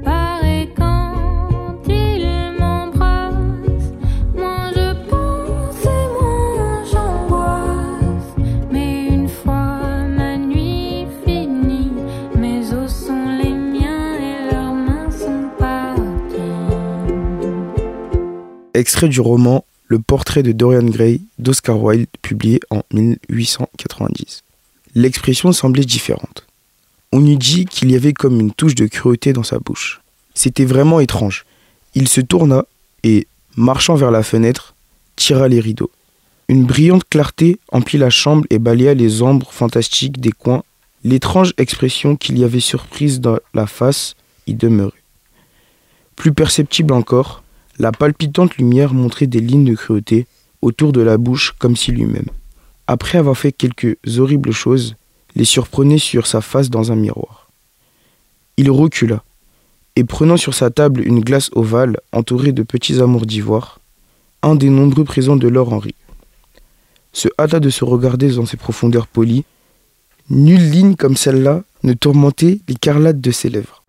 Pareil 0.05 0.69
quand 0.77 1.77
ils 1.89 2.57
m'embrassent. 2.59 3.93
Moins 4.35 4.71
je 4.75 4.93
pense 5.09 5.85
et 5.85 6.07
moins 6.19 6.85
j'angoisse. 6.91 8.47
Mais 8.73 9.09
une 9.09 9.29
fois 9.29 10.07
ma 10.09 10.37
nuit 10.37 11.07
finie, 11.25 11.93
mes 12.37 12.73
os 12.73 13.07
sont 13.07 13.27
les 13.43 13.53
miens 13.53 14.15
et 14.19 14.53
leurs 14.53 14.75
mains 14.75 15.11
sont 15.11 15.51
parties. 15.59 16.41
Extrait 18.75 19.09
du 19.09 19.21
roman 19.21 19.65
Le 19.87 19.99
portrait 19.99 20.43
de 20.43 20.53
Dorian 20.53 20.85
Gray 20.85 21.21
d'Oscar 21.39 21.83
Wilde, 21.83 22.09
publié 22.23 22.61
en 22.71 22.83
1890. 22.93 24.44
L'expression 24.95 25.53
semblait 25.53 25.85
différente. 25.85 26.47
On 27.13 27.25
eût 27.27 27.37
dit 27.37 27.65
qu'il 27.65 27.91
y 27.91 27.97
avait 27.97 28.13
comme 28.13 28.41
une 28.41 28.53
touche 28.53 28.75
de 28.75 28.87
cruauté 28.87 29.33
dans 29.33 29.43
sa 29.43 29.59
bouche. 29.59 30.01
C'était 30.35 30.65
vraiment 30.65 31.01
étrange. 31.01 31.45
Il 31.95 32.09
se 32.09 32.21
tourna 32.21 32.65
et, 33.03 33.27
marchant 33.57 33.95
vers 33.95 34.11
la 34.11 34.23
fenêtre, 34.23 34.75
tira 35.17 35.49
les 35.49 35.61
rideaux. 35.61 35.91
Une 36.49 36.65
brillante 36.65 37.05
clarté 37.09 37.59
emplit 37.73 37.99
la 37.99 38.11
chambre 38.11 38.45
et 38.51 38.59
balaya 38.59 38.95
les 38.95 39.23
ombres 39.23 39.51
fantastiques 39.53 40.21
des 40.21 40.33
coins. 40.33 40.63
L'étrange 41.03 41.55
expression 41.57 42.17
qu'il 42.17 42.39
y 42.39 42.45
avait 42.45 42.61
surprise 42.61 43.21
dans 43.21 43.39
la 43.55 43.67
face 43.67 44.15
y 44.47 44.55
demeurait. 44.55 44.93
Plus 46.17 46.33
perceptible 46.33 46.93
encore, 46.93 47.43
la 47.79 47.93
palpitante 47.93 48.57
lumière 48.57 48.95
montrait 48.95 49.27
des 49.27 49.41
lignes 49.41 49.65
de 49.65 49.75
cruauté 49.75 50.27
autour 50.63 50.93
de 50.93 51.01
la 51.01 51.19
bouche 51.19 51.55
comme 51.59 51.77
si 51.77 51.91
lui-même, 51.91 52.29
après 52.87 53.19
avoir 53.19 53.37
fait 53.37 53.53
quelques 53.53 53.97
horribles 54.19 54.53
choses, 54.53 54.97
les 55.37 55.45
surprenait 55.45 55.99
sur 55.99 56.27
sa 56.27 56.41
face 56.41 56.71
dans 56.71 56.93
un 56.93 56.97
miroir. 56.97 57.51
Il 58.57 58.71
recula, 58.71 59.23
et 59.97 60.05
prenant 60.05 60.37
sur 60.37 60.55
sa 60.55 60.71
table 60.71 61.07
une 61.07 61.21
glace 61.21 61.51
ovale 61.55 61.99
entourée 62.13 62.53
de 62.53 62.63
petits 62.63 63.01
amours 63.01 63.27
d'ivoire, 63.27 63.81
un 64.43 64.55
des 64.55 64.71
nombreux 64.71 65.05
présents 65.05 65.37
de 65.37 65.49
Laure 65.49 65.73
Henri, 65.73 65.95
se 67.13 67.29
hâta 67.39 67.61
de 67.61 67.71
se 67.71 67.85
regarder 67.85 68.31
dans 68.33 68.45
ses 68.45 68.57
profondeurs 68.57 69.07
polies. 69.07 69.45
Nulle 70.31 70.71
ligne 70.71 70.97
comme 70.97 71.17
celle-là 71.17 71.63
ne 71.83 71.93
tourmentait 71.93 72.61
l'écarlate 72.69 73.21
de 73.21 73.31
ses 73.31 73.51
lèvres. 73.51 73.85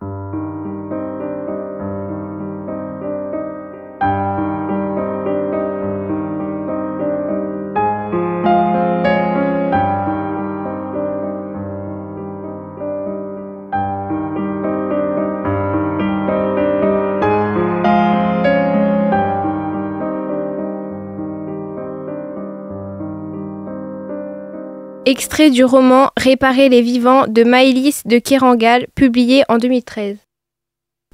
Extrait 25.08 25.50
du 25.50 25.64
roman 25.64 26.10
Réparer 26.16 26.68
les 26.68 26.82
vivants 26.82 27.28
de 27.28 27.44
Maëlys 27.44 28.02
de 28.06 28.18
Kerangal, 28.18 28.88
publié 28.96 29.44
en 29.48 29.58
2013. 29.58 30.16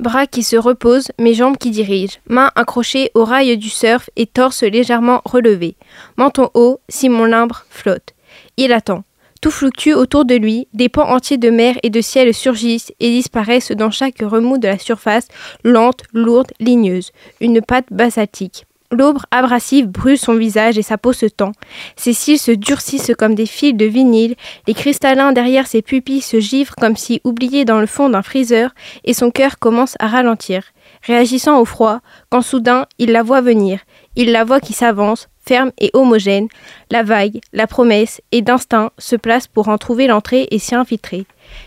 Bras 0.00 0.26
qui 0.26 0.42
se 0.42 0.56
reposent, 0.56 1.10
mes 1.18 1.34
jambes 1.34 1.58
qui 1.58 1.70
dirigent, 1.70 2.16
mains 2.26 2.50
accrochées 2.54 3.10
au 3.12 3.26
rail 3.26 3.58
du 3.58 3.68
surf 3.68 4.08
et 4.16 4.24
torse 4.24 4.62
légèrement 4.62 5.20
relevé, 5.26 5.76
menton 6.16 6.48
haut 6.54 6.80
si 6.88 7.10
mon 7.10 7.26
limbre 7.26 7.66
flotte. 7.68 8.14
Il 8.56 8.72
attend. 8.72 9.04
Tout 9.42 9.50
fluctue 9.50 9.92
autour 9.92 10.24
de 10.24 10.36
lui, 10.36 10.68
des 10.72 10.88
pans 10.88 11.10
entiers 11.10 11.36
de 11.36 11.50
mer 11.50 11.76
et 11.82 11.90
de 11.90 12.00
ciel 12.00 12.32
surgissent 12.32 12.94
et 12.98 13.10
disparaissent 13.10 13.72
dans 13.72 13.90
chaque 13.90 14.22
remous 14.22 14.56
de 14.56 14.68
la 14.68 14.78
surface, 14.78 15.28
lente, 15.64 16.04
lourde, 16.14 16.52
ligneuse, 16.60 17.12
une 17.42 17.60
pâte 17.60 17.88
basaltique. 17.90 18.64
L'aubre 18.92 19.24
abrasive 19.30 19.86
brûle 19.86 20.18
son 20.18 20.34
visage 20.34 20.76
et 20.76 20.82
sa 20.82 20.98
peau 20.98 21.14
se 21.14 21.24
tend. 21.24 21.52
Ses 21.96 22.12
cils 22.12 22.38
se 22.38 22.52
durcissent 22.52 23.12
comme 23.18 23.34
des 23.34 23.46
fils 23.46 23.74
de 23.74 23.86
vinyle, 23.86 24.36
les 24.66 24.74
cristallins 24.74 25.32
derrière 25.32 25.66
ses 25.66 25.80
pupilles 25.80 26.20
se 26.20 26.40
givrent 26.40 26.74
comme 26.76 26.96
si 26.96 27.22
oubliés 27.24 27.64
dans 27.64 27.80
le 27.80 27.86
fond 27.86 28.10
d'un 28.10 28.20
freezer, 28.20 28.74
et 29.04 29.14
son 29.14 29.30
cœur 29.30 29.58
commence 29.58 29.96
à 29.98 30.08
ralentir, 30.08 30.64
réagissant 31.02 31.58
au 31.58 31.64
froid, 31.64 32.00
quand 32.28 32.42
soudain 32.42 32.84
il 32.98 33.12
la 33.12 33.22
voit 33.22 33.40
venir. 33.40 33.80
Il 34.14 34.30
la 34.30 34.44
voit 34.44 34.60
qui 34.60 34.74
s'avance, 34.74 35.30
ferme 35.44 35.72
et 35.78 35.90
homogène. 35.94 36.48
La 36.90 37.02
vague, 37.02 37.40
la 37.54 37.66
promesse, 37.66 38.20
et 38.30 38.42
d'instinct 38.42 38.90
se 38.98 39.16
place 39.16 39.46
pour 39.46 39.68
en 39.68 39.78
trouver 39.78 40.06
l'entrée 40.06 40.48
et 40.50 40.58
s'y 40.58 40.74
infiltrer. 40.74 41.24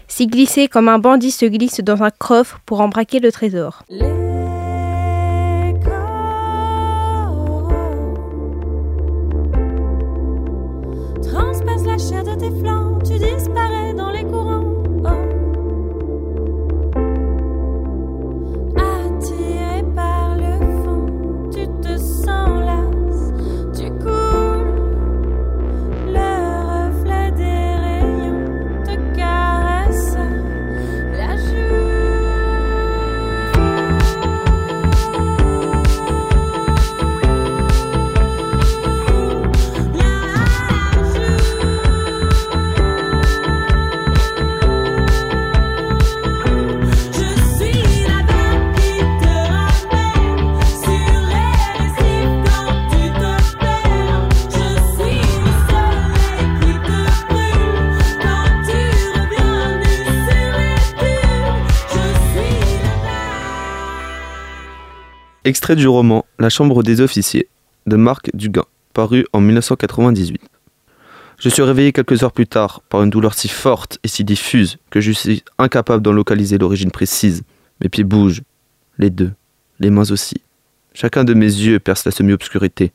S'y 0.08 0.28
glisser 0.28 0.68
comme 0.68 0.90
un 0.90 1.00
bandit 1.00 1.32
se 1.32 1.48
glisse 1.48 1.80
dans 1.80 2.04
un 2.04 2.12
coffre 2.12 2.60
pour 2.68 2.82
en 2.82 2.88
braquer 2.88 3.20
le 3.20 3.32
trésor. 3.32 3.84
De 12.12 12.36
tes 12.36 12.52
flancs, 12.60 13.00
tu 13.04 13.18
disparais 13.18 13.94
dans 13.96 14.12
les 14.12 14.24
courants. 14.24 14.45
Extrait 65.46 65.76
du 65.76 65.88
roman 65.88 66.26
La 66.40 66.50
chambre 66.50 66.82
des 66.82 67.02
officiers 67.02 67.50
de 67.86 67.98
Marc 67.98 68.36
Duguin, 68.36 68.66
paru 68.94 69.28
en 69.32 69.42
1998. 69.42 70.42
Je 71.38 71.50
suis 71.50 71.62
réveillé 71.62 71.94
quelques 71.94 72.24
heures 72.24 72.32
plus 72.32 72.48
tard 72.48 72.82
par 72.90 73.04
une 73.04 73.12
douleur 73.12 73.36
si 73.36 73.48
forte 73.48 74.00
et 74.04 74.08
si 74.08 74.24
diffuse 74.24 74.80
que 74.90 75.02
je 75.02 75.12
suis 75.12 75.44
incapable 75.60 76.02
d'en 76.02 76.14
localiser 76.14 76.58
l'origine 76.58 76.90
précise. 76.90 77.44
Mes 77.80 77.90
pieds 77.90 78.04
bougent, 78.04 78.42
les 78.98 79.12
deux, 79.12 79.34
les 79.80 79.92
mains 79.92 80.10
aussi. 80.10 80.42
Chacun 80.96 81.24
de 81.24 81.36
mes 81.36 81.46
yeux 81.46 81.80
perce 81.80 82.06
la 82.06 82.12
semi-obscurité. 82.12 82.92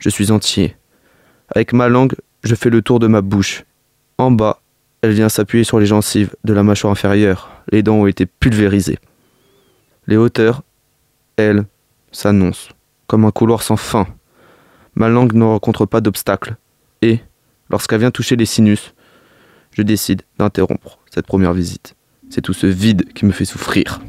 Je 0.00 0.10
suis 0.10 0.32
entier. 0.32 0.76
Avec 1.48 1.72
ma 1.72 1.88
langue, 1.88 2.14
je 2.44 2.54
fais 2.56 2.68
le 2.68 2.82
tour 2.82 2.98
de 2.98 3.06
ma 3.06 3.22
bouche. 3.22 3.64
En 4.18 4.30
bas, 4.30 4.60
elle 5.00 5.12
vient 5.12 5.30
s'appuyer 5.30 5.64
sur 5.64 5.80
les 5.80 5.86
gencives 5.86 6.36
de 6.44 6.52
la 6.52 6.62
mâchoire 6.62 6.92
inférieure. 6.92 7.48
Les 7.72 7.82
dents 7.82 7.96
ont 7.96 8.06
été 8.06 8.26
pulvérisées. 8.26 8.98
Les 10.06 10.18
hauteurs, 10.18 10.62
elles, 11.40 11.64
s'annoncent 12.12 12.70
comme 13.06 13.24
un 13.24 13.30
couloir 13.30 13.62
sans 13.62 13.76
fin. 13.76 14.06
Ma 14.94 15.08
langue 15.08 15.34
ne 15.34 15.44
rencontre 15.44 15.86
pas 15.86 16.00
d'obstacle. 16.00 16.56
Et, 17.02 17.20
lorsqu'elle 17.68 18.00
vient 18.00 18.10
toucher 18.10 18.36
les 18.36 18.46
sinus, 18.46 18.94
je 19.72 19.82
décide 19.82 20.22
d'interrompre 20.38 20.98
cette 21.10 21.26
première 21.26 21.52
visite. 21.52 21.94
C'est 22.28 22.42
tout 22.42 22.52
ce 22.52 22.66
vide 22.66 23.12
qui 23.12 23.24
me 23.24 23.32
fait 23.32 23.44
souffrir. 23.44 24.00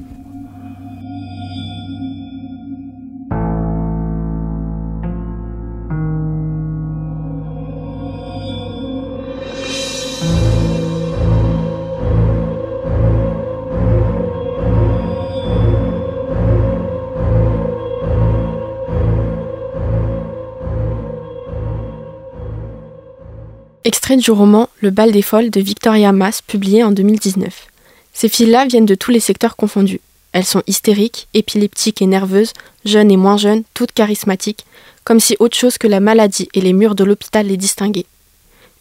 Extrait 23.84 24.16
du 24.16 24.30
roman 24.30 24.70
Le 24.80 24.92
bal 24.92 25.12
des 25.12 25.24
folles 25.24 25.50
de 25.50 25.60
Victoria 25.60 26.12
Mass, 26.12 26.44
publié 26.44 26.84
en 26.84 26.92
2019. 26.92 27.66
Ces 28.14 28.30
filles-là 28.30 28.68
viennent 28.68 28.86
de 28.86 28.94
tous 28.94 29.10
les 29.10 29.20
secteurs 29.20 29.56
confondus. 29.56 30.02
Elles 30.34 30.46
sont 30.46 30.62
hystériques, 30.68 31.28
épileptiques 31.34 32.00
et 32.00 32.06
nerveuses, 32.06 32.54
jeunes 32.86 33.10
et 33.10 33.18
moins 33.18 33.38
jeunes, 33.38 33.64
toutes 33.74 33.92
charismatiques, 33.92 34.68
comme 35.04 35.20
si 35.20 35.36
autre 35.40 35.58
chose 35.58 35.80
que 35.80 35.88
la 35.88 36.00
maladie 36.00 36.48
et 36.54 36.62
les 36.62 36.74
murs 36.74 36.94
de 36.94 37.04
l'hôpital 37.04 37.48
les 37.48 37.58
distinguaient. 37.58 38.06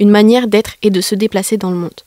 Une 0.00 0.10
manière 0.10 0.48
d'être 0.48 0.74
et 0.82 0.90
de 0.90 1.00
se 1.00 1.14
déplacer 1.14 1.56
dans 1.56 1.70
le 1.70 1.78
monde. 1.78 2.02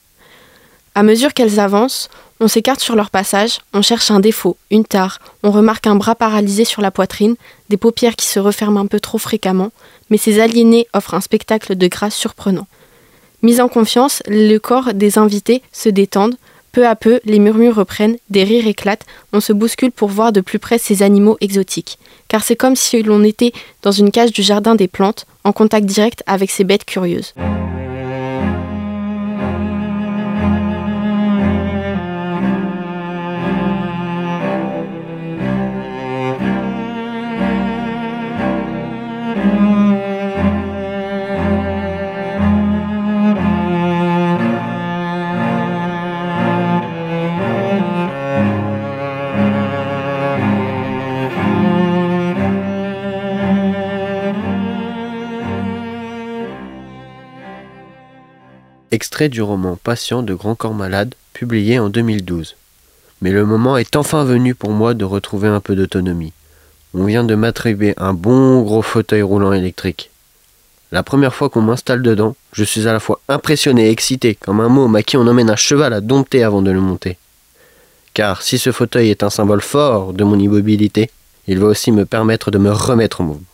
À 0.94 1.02
mesure 1.02 1.34
qu'elles 1.34 1.60
avancent, 1.60 2.12
on 2.40 2.48
s'écarte 2.48 2.82
sur 2.82 2.96
leur 2.96 3.10
passage, 3.10 3.58
on 3.74 3.82
cherche 3.82 4.12
un 4.12 4.20
défaut, 4.20 4.56
une 4.70 4.86
tare, 4.86 5.18
on 5.42 5.50
remarque 5.50 5.88
un 5.88 5.96
bras 5.96 6.14
paralysé 6.14 6.64
sur 6.64 6.84
la 6.84 6.92
poitrine, 6.92 7.38
des 7.70 7.78
paupières 7.78 8.16
qui 8.16 8.28
se 8.28 8.40
referment 8.40 8.82
un 8.82 8.86
peu 8.86 9.00
trop 9.00 9.18
fréquemment, 9.18 9.72
mais 10.12 10.18
ces 10.18 10.40
aliénés 10.40 10.88
offrent 10.94 11.16
un 11.16 11.22
spectacle 11.22 11.76
de 11.76 11.88
grâce 11.88 12.14
surprenant. 12.14 12.68
Mis 13.44 13.60
en 13.60 13.68
confiance, 13.68 14.24
le 14.26 14.58
corps 14.58 14.94
des 14.94 15.18
invités 15.18 15.62
se 15.74 15.90
détendent. 15.90 16.38
Peu 16.72 16.88
à 16.88 16.96
peu, 16.96 17.20
les 17.26 17.40
murmures 17.40 17.76
reprennent, 17.76 18.16
des 18.30 18.46
rires 18.46 18.68
éclatent, 18.68 19.06
on 19.34 19.42
se 19.42 19.52
bouscule 19.52 19.92
pour 19.92 20.08
voir 20.08 20.32
de 20.32 20.40
plus 20.40 20.60
près 20.60 20.78
ces 20.78 21.04
animaux 21.04 21.38
exotiques. 21.42 22.00
Car 22.30 22.42
c'est 22.42 22.56
comme 22.56 22.78
si 22.78 23.04
l'on 23.04 23.22
était 23.22 23.52
dans 23.82 23.92
une 23.92 24.12
cage 24.12 24.32
du 24.32 24.42
jardin 24.42 24.76
des 24.76 24.88
plantes, 24.88 25.28
en 25.44 25.52
contact 25.52 25.86
direct 25.86 26.24
avec 26.26 26.50
ces 26.52 26.64
bêtes 26.64 26.86
curieuses. 26.86 27.34
Extrait 58.94 59.28
du 59.28 59.42
roman 59.42 59.76
Patient 59.84 60.22
de 60.22 60.36
Grand 60.36 60.54
Corps 60.54 60.76
Malade, 60.76 61.16
publié 61.34 61.80
en 61.80 61.90
2012. 61.90 62.56
Mais 63.24 63.32
le 63.32 63.44
moment 63.44 63.76
est 63.76 63.96
enfin 63.96 64.24
venu 64.24 64.54
pour 64.54 64.70
moi 64.70 64.94
de 64.94 65.04
retrouver 65.04 65.48
un 65.48 65.62
peu 65.62 65.76
d'autonomie. 65.76 66.32
On 66.94 67.06
vient 67.06 67.24
de 67.24 67.34
m'attribuer 67.34 67.96
un 67.98 68.14
bon 68.14 68.62
gros 68.62 68.84
fauteuil 68.84 69.24
roulant 69.24 69.52
électrique. 69.52 70.12
La 70.92 71.02
première 71.02 71.34
fois 71.34 71.50
qu'on 71.50 71.64
m'installe 71.64 72.04
dedans, 72.04 72.36
je 72.52 72.64
suis 72.64 72.88
à 72.88 72.94
la 72.94 73.00
fois 73.00 73.20
impressionné 73.30 73.88
et 73.88 73.90
excité, 73.90 74.36
comme 74.36 74.60
un 74.60 74.70
môme 74.70 74.96
à 74.96 75.02
qui 75.02 75.18
on 75.18 75.26
emmène 75.26 75.50
un 75.50 75.56
cheval 75.56 75.92
à 75.92 76.00
dompter 76.00 76.44
avant 76.44 76.62
de 76.62 76.70
le 76.70 76.80
monter. 76.80 77.18
Car 78.14 78.44
si 78.44 78.60
ce 78.60 78.72
fauteuil 78.72 79.10
est 79.10 79.24
un 79.24 79.32
symbole 79.32 79.62
fort 79.62 80.14
de 80.14 80.24
mon 80.24 80.38
immobilité, 80.38 81.10
il 81.48 81.58
va 81.58 81.66
aussi 81.66 81.92
me 81.92 82.06
permettre 82.06 82.52
de 82.52 82.60
me 82.60 82.70
remettre 82.70 83.22
en 83.22 83.24
mouvement. 83.24 83.48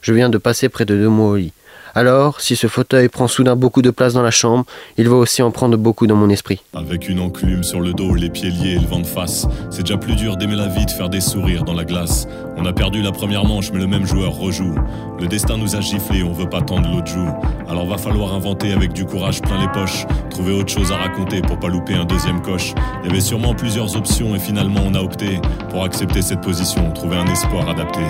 Je 0.00 0.14
viens 0.14 0.30
de 0.30 0.38
passer 0.38 0.70
près 0.70 0.86
de 0.86 0.96
deux 0.96 1.10
mois 1.10 1.32
au 1.32 1.36
lit. 1.36 1.52
Alors, 1.98 2.40
si 2.40 2.54
ce 2.54 2.68
fauteuil 2.68 3.08
prend 3.08 3.26
soudain 3.26 3.56
beaucoup 3.56 3.82
de 3.82 3.90
place 3.90 4.12
dans 4.12 4.22
la 4.22 4.30
chambre, 4.30 4.64
il 4.98 5.08
va 5.08 5.16
aussi 5.16 5.42
en 5.42 5.50
prendre 5.50 5.76
beaucoup 5.76 6.06
dans 6.06 6.14
mon 6.14 6.30
esprit. 6.30 6.60
Avec 6.72 7.08
une 7.08 7.18
enclume 7.18 7.64
sur 7.64 7.80
le 7.80 7.92
dos, 7.92 8.14
les 8.14 8.30
pieds 8.30 8.50
liés 8.50 8.76
et 8.76 8.78
le 8.78 8.86
vent 8.86 9.00
de 9.00 9.04
face. 9.04 9.48
C'est 9.68 9.82
déjà 9.82 9.96
plus 9.96 10.14
dur 10.14 10.36
d'aimer 10.36 10.54
la 10.54 10.68
vie, 10.68 10.86
de 10.86 10.92
faire 10.92 11.08
des 11.08 11.20
sourires 11.20 11.64
dans 11.64 11.74
la 11.74 11.84
glace. 11.84 12.28
On 12.60 12.64
a 12.64 12.72
perdu 12.72 13.02
la 13.02 13.12
première 13.12 13.44
manche, 13.44 13.70
mais 13.72 13.78
le 13.78 13.86
même 13.86 14.04
joueur 14.04 14.32
rejoue. 14.32 14.74
Le 15.20 15.28
destin 15.28 15.56
nous 15.56 15.76
a 15.76 15.80
giflé, 15.80 16.24
on 16.24 16.32
veut 16.32 16.48
pas 16.48 16.60
tendre 16.60 16.90
l'autre 16.90 17.06
joue. 17.06 17.28
Alors 17.68 17.86
va 17.86 17.98
falloir 17.98 18.34
inventer 18.34 18.72
avec 18.72 18.92
du 18.92 19.04
courage 19.04 19.40
plein 19.40 19.60
les 19.60 19.68
poches. 19.68 20.06
Trouver 20.28 20.52
autre 20.52 20.72
chose 20.72 20.90
à 20.90 20.96
raconter 20.96 21.40
pour 21.40 21.60
pas 21.60 21.68
louper 21.68 21.94
un 21.94 22.04
deuxième 22.04 22.42
coche. 22.42 22.74
Il 23.02 23.08
y 23.08 23.10
avait 23.12 23.20
sûrement 23.20 23.54
plusieurs 23.54 23.96
options 23.96 24.34
et 24.34 24.40
finalement 24.40 24.80
on 24.84 24.94
a 24.94 25.00
opté 25.00 25.40
pour 25.70 25.84
accepter 25.84 26.20
cette 26.20 26.40
position, 26.40 26.90
trouver 26.92 27.16
un 27.16 27.26
espoir 27.26 27.68
adapté. 27.68 28.00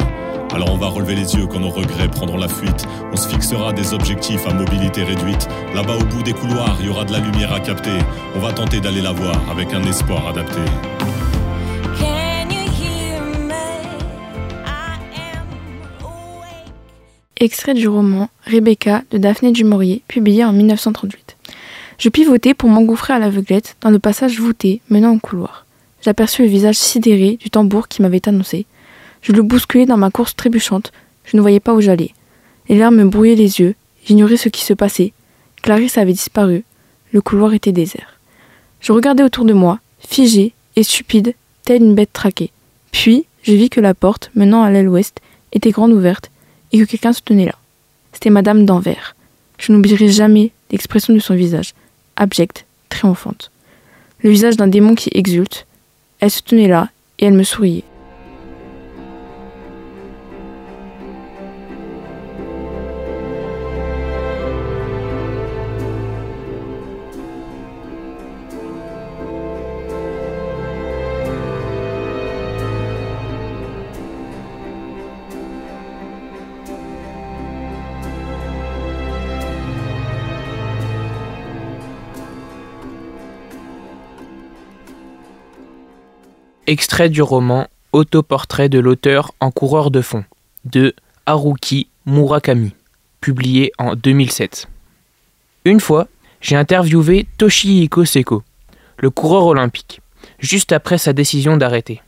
Alors 0.55 0.73
on 0.73 0.79
va 0.79 0.87
relever 0.87 1.15
les 1.15 1.35
yeux 1.35 1.47
quand 1.47 1.61
nos 1.61 1.69
regrets 1.69 2.09
prendront 2.09 2.39
la 2.39 2.49
fuite. 2.49 2.87
On 3.13 3.17
se 3.17 3.29
fixera 3.29 3.75
des 3.75 3.93
objectifs 3.93 4.47
à 4.49 4.55
mobilité 4.55 5.05
réduite. 5.05 5.47
Là-bas 5.75 5.97
au 5.97 6.05
bout 6.05 6.23
des 6.23 6.33
couloirs, 6.33 6.77
il 6.81 6.87
y 6.87 6.89
aura 6.89 7.05
de 7.05 7.13
la 7.13 7.19
lumière 7.19 7.53
à 7.53 7.61
capter. 7.61 7.99
On 8.35 8.41
va 8.41 8.53
tenter 8.53 8.81
d'aller 8.81 9.03
la 9.03 9.13
voir 9.13 9.37
avec 9.51 9.75
un 9.75 9.83
espoir 9.83 10.27
adapté. 10.27 10.61
Extrait 17.41 17.75
du 17.75 17.87
roman 17.87 18.31
Rebecca 18.47 19.05
de 19.13 19.19
Daphné 19.19 19.53
du 19.53 19.63
Maurier, 19.63 20.03
publié 20.09 20.45
en 20.45 20.53
1938. 20.53 21.37
Je 21.97 22.09
pivotais 22.09 22.53
pour 22.53 22.69
m'engouffrer 22.69 23.13
à 23.13 23.21
l'aveuglette 23.21 23.77
dans 23.81 23.91
le 23.91 24.01
passage 24.01 24.41
voûté 24.41 24.81
menant 24.91 25.15
au 25.15 25.21
couloir. 25.21 25.65
J'aperçus 26.03 26.43
le 26.43 26.49
visage 26.49 26.75
sidéré 26.75 27.37
du 27.37 27.49
tambour 27.49 27.87
qui 27.87 28.03
m'avait 28.03 28.29
annoncé. 28.29 28.67
Je 29.23 29.31
le 29.31 29.43
bousculais 29.43 29.87
dans 29.87 29.97
ma 29.97 30.11
course 30.11 30.35
trébuchante. 30.35 30.91
Je 31.27 31.37
ne 31.37 31.41
voyais 31.41 31.61
pas 31.61 31.75
où 31.75 31.81
j'allais. 31.81 32.11
Les 32.69 32.77
larmes 32.77 32.97
me 32.97 33.09
brouillaient 33.09 33.37
les 33.37 33.61
yeux. 33.61 33.77
J'ignorais 34.05 34.37
ce 34.37 34.49
qui 34.49 34.65
se 34.65 34.75
passait. 34.75 35.13
Clarisse 35.63 35.97
avait 35.97 36.15
disparu. 36.15 36.65
Le 37.13 37.21
couloir 37.21 37.55
était 37.55 37.71
désert. 37.71 38.19
Je 38.81 38.91
regardais 38.91 39.23
autour 39.23 39.45
de 39.45 39.53
moi, 39.53 39.79
figé 40.01 40.55
et 40.75 40.83
stupide, 40.83 41.35
telle 41.63 41.85
une 41.85 41.95
bête 41.95 42.13
traquée. 42.13 42.51
Puis, 42.91 43.27
je 43.45 43.53
vis 43.53 43.71
que 43.71 43.81
la 43.81 43.95
porte 43.95 44.33
menant 44.35 44.65
à 44.65 44.71
l'aile 44.73 44.89
ouest 44.89 45.21
était 45.53 45.71
grande 45.71 45.93
ouverte 45.93 46.33
et 46.73 46.79
que 46.79 46.85
quelqu'un 46.85 47.13
se 47.13 47.23
tenait 47.23 47.47
là. 47.47 47.55
C'était 48.13 48.31
Madame 48.31 48.65
d'Anvers. 48.65 49.15
Je 49.59 49.73
n'oublierai 49.73 50.09
jamais 50.09 50.51
l'expression 50.71 51.15
de 51.15 51.19
son 51.19 51.35
visage, 51.35 51.75
abjecte, 52.17 52.65
triomphante. 52.89 53.51
Le 54.23 54.31
visage 54.31 54.57
d'un 54.57 54.67
démon 54.67 54.95
qui 54.95 55.11
exulte. 55.13 55.67
Elle 56.21 56.31
se 56.31 56.43
tenait 56.43 56.69
là 56.69 56.89
et 57.19 57.27
elle 57.27 57.35
me 57.35 57.45
souriait. 57.45 57.85
Extrait 86.69 87.09
du 87.09 87.23
roman 87.23 87.67
Autoportrait 87.95 88.69
de 88.69 88.79
l'auteur 88.79 89.33
en 89.41 89.51
coureur 89.51 89.91
de 89.91 90.03
fond 90.03 90.25
de 90.67 90.95
Haruki 91.25 91.89
Murakami, 92.05 92.75
publié 93.23 93.73
en 93.79 93.95
2007. 93.95 94.69
Une 95.65 95.81
fois, 95.81 96.09
j'ai 96.43 96.57
interviewé 96.57 97.27
Toshihiko 97.39 98.05
Seko, 98.05 98.43
le 98.99 99.09
coureur 99.09 99.47
olympique, 99.47 100.03
juste 100.41 100.73
après 100.73 100.99
sa 100.99 101.15
décision 101.15 101.57
d'arrêter, 101.57 102.03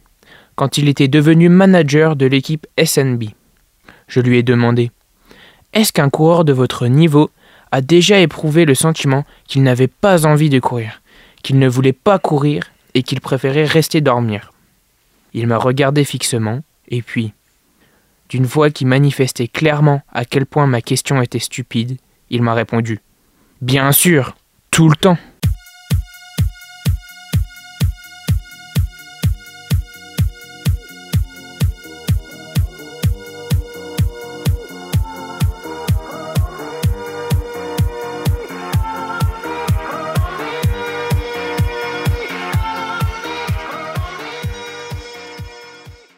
quand 0.56 0.76
il 0.76 0.90
était 0.90 1.08
devenu 1.08 1.48
manager 1.48 2.14
de 2.14 2.26
l'équipe 2.26 2.66
SNB. 2.78 3.30
Je 4.08 4.20
lui 4.20 4.36
ai 4.36 4.42
demandé 4.42 4.90
Est-ce 5.72 5.90
qu'un 5.90 6.10
coureur 6.10 6.44
de 6.44 6.52
votre 6.52 6.86
niveau 6.86 7.30
a 7.72 7.80
déjà 7.80 8.18
éprouvé 8.20 8.66
le 8.66 8.74
sentiment 8.74 9.24
qu'il 9.48 9.62
n'avait 9.62 9.88
pas 9.88 10.26
envie 10.26 10.50
de 10.50 10.60
courir, 10.60 11.00
qu'il 11.42 11.58
ne 11.58 11.66
voulait 11.66 11.94
pas 11.94 12.18
courir 12.18 12.69
et 12.94 13.02
qu'il 13.02 13.20
préférait 13.20 13.64
rester 13.64 14.00
dormir. 14.00 14.52
Il 15.32 15.46
m'a 15.46 15.58
regardé 15.58 16.04
fixement, 16.04 16.60
et 16.88 17.02
puis, 17.02 17.32
d'une 18.28 18.46
voix 18.46 18.70
qui 18.70 18.84
manifestait 18.84 19.48
clairement 19.48 20.02
à 20.12 20.24
quel 20.24 20.46
point 20.46 20.66
ma 20.66 20.80
question 20.80 21.22
était 21.22 21.38
stupide, 21.38 21.98
il 22.30 22.42
m'a 22.42 22.54
répondu 22.54 23.00
Bien 23.60 23.92
sûr, 23.92 24.36
tout 24.70 24.88
le 24.88 24.96
temps. 24.96 25.18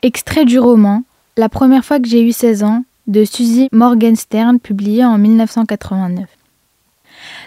Extrait 0.04 0.44
du 0.44 0.58
roman 0.58 1.04
La 1.36 1.48
première 1.48 1.84
fois 1.84 2.00
que 2.00 2.08
j'ai 2.08 2.24
eu 2.24 2.32
16 2.32 2.64
ans 2.64 2.82
de 3.06 3.24
Suzy 3.24 3.68
Morgenstern, 3.70 4.58
publié 4.58 5.04
en 5.04 5.16
1989. 5.16 6.26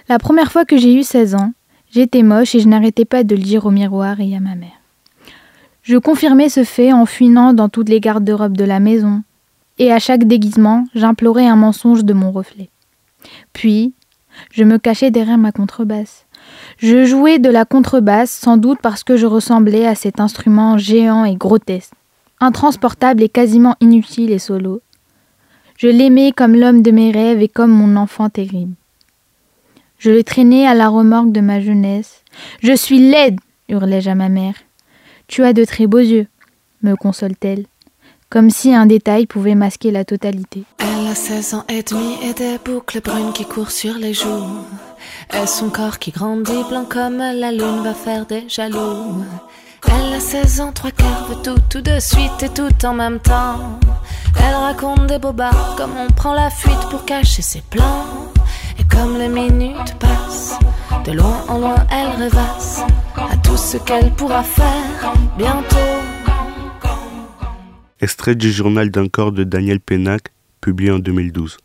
La 0.08 0.20
première 0.20 0.54
fois 0.54 0.64
que 0.64 0.78
j'ai 0.78 0.94
eu 0.94 1.04
16 1.04 1.36
ans, 1.36 1.52
j'étais 1.92 2.24
moche 2.24 2.56
et 2.56 2.62
je 2.62 2.70
n'arrêtais 2.70 3.04
pas 3.04 3.26
de 3.26 3.36
le 3.36 3.42
dire 3.42 3.66
au 3.66 3.72
miroir 3.72 4.22
et 4.22 4.34
à 4.34 4.40
ma 4.40 4.56
mère. 4.56 4.80
Je 5.84 5.98
confirmais 5.98 6.48
ce 6.48 6.64
fait 6.64 6.94
en 6.94 7.06
fouinant 7.06 7.52
dans 7.52 7.68
toutes 7.68 7.90
les 7.90 8.00
garde-robes 8.00 8.56
de 8.56 8.64
la 8.64 8.80
maison, 8.80 9.24
et 9.78 9.92
à 9.92 10.00
chaque 10.00 10.24
déguisement, 10.24 10.86
j'implorais 10.96 11.48
un 11.48 11.58
mensonge 11.58 12.06
de 12.06 12.14
mon 12.14 12.32
reflet. 12.32 12.70
Puis, 13.52 13.94
je 14.54 14.64
me 14.64 14.78
cachais 14.78 15.12
derrière 15.12 15.38
ma 15.38 15.52
contrebasse. 15.52 16.26
Je 16.78 17.04
jouais 17.04 17.38
de 17.38 17.50
la 17.50 17.66
contrebasse 17.66 18.32
sans 18.32 18.56
doute 18.56 18.80
parce 18.82 19.04
que 19.04 19.18
je 19.18 19.26
ressemblais 19.26 19.86
à 19.86 19.96
cet 19.96 20.22
instrument 20.22 20.78
géant 20.78 21.26
et 21.26 21.36
grotesque 21.36 21.92
intransportable 22.40 23.24
et 23.24 23.30
quasiment 23.30 23.76
inutile 23.82 24.32
et 24.32 24.40
solo. 24.40 24.82
Je 25.78 25.88
l'aimais 25.88 26.32
comme 26.32 26.56
l'homme 26.56 26.82
de 26.82 26.92
mes 26.92 27.12
rêves 27.12 27.42
et 27.42 27.48
comme 27.50 27.72
mon 27.72 27.96
enfant 27.96 28.30
terrible. 28.30 28.74
Je 29.98 30.12
le 30.12 30.24
traînais 30.24 30.68
à 30.68 30.74
la 30.74 30.90
remorque 30.90 31.32
de 31.32 31.42
ma 31.42 31.60
jeunesse. 31.60 32.24
Je 32.62 32.74
suis 32.74 33.00
laide, 33.00 33.40
hurlai-je 33.70 34.10
à 34.10 34.16
ma 34.16 34.30
mère. 34.30 34.56
Tu 35.28 35.44
as 35.44 35.54
de 35.54 35.66
très 35.66 35.88
beaux 35.88 35.98
yeux, 35.98 36.28
me 36.84 36.96
console-t-elle, 36.96 37.66
comme 38.30 38.50
si 38.50 38.74
un 38.74 38.86
détail 38.86 39.26
pouvait 39.26 39.56
masquer 39.56 39.92
la 39.92 40.06
totalité. 40.06 40.64
Elle 40.80 41.08
a 41.08 41.16
16 41.16 41.54
ans 41.56 41.64
et 41.70 41.82
demi 41.82 42.16
et 42.24 42.34
des 42.34 42.58
boucles 42.64 43.02
brunes 43.02 43.34
qui 43.34 43.46
courent 43.46 43.72
sur 43.72 43.96
les 43.96 44.14
joues. 44.14 44.60
Et 45.34 45.48
son 45.48 45.70
corps 45.70 45.98
qui 46.00 46.12
grandit 46.12 46.64
blanc 46.70 46.86
comme 46.88 47.18
la 47.18 47.52
lune 47.52 47.82
va 47.84 47.94
faire 47.94 48.26
des 48.26 48.48
jaloux. 48.48 49.24
Elle 49.88 50.14
a 50.14 50.20
16 50.20 50.62
ans, 50.62 50.72
trois 50.72 50.92
quarts, 50.92 51.28
veut 51.28 51.42
tout, 51.44 51.60
tout 51.70 51.82
de 51.82 52.00
suite 52.00 52.44
et 52.44 52.50
tout 52.50 52.86
en 52.86 52.94
même 52.94 53.20
temps. 53.20 53.80
Elle 54.40 54.56
raconte 54.56 55.08
des 55.08 55.20
bobards, 55.20 55.76
comme 55.78 55.92
on 55.98 56.12
prend 56.12 56.34
la 56.34 56.50
fuite 56.50 56.90
pour 56.90 57.06
cacher 57.06 57.42
ses 57.42 57.62
plans. 57.62 58.06
Et 58.80 58.84
comme 58.84 59.18
les 59.18 59.30
minutes 59.30 59.96
passent, 60.00 60.58
de 61.06 61.12
loin 61.14 61.44
en 61.48 61.60
loin 61.60 61.88
elle 61.92 62.22
rêvasse 62.22 62.82
à 63.16 63.38
tout 63.38 63.58
ce 63.58 63.78
qu'elle 63.78 64.12
pourra 64.12 64.44
faire 64.44 65.14
bientôt. 65.38 65.78
Extrait 68.02 68.36
du 68.36 68.52
journal 68.52 68.92
d'un 68.92 69.08
corps 69.08 69.32
de 69.32 69.44
Daniel 69.44 69.80
Pénac, 69.80 70.34
publié 70.62 70.92
en 70.92 71.00
2012. 71.00 71.58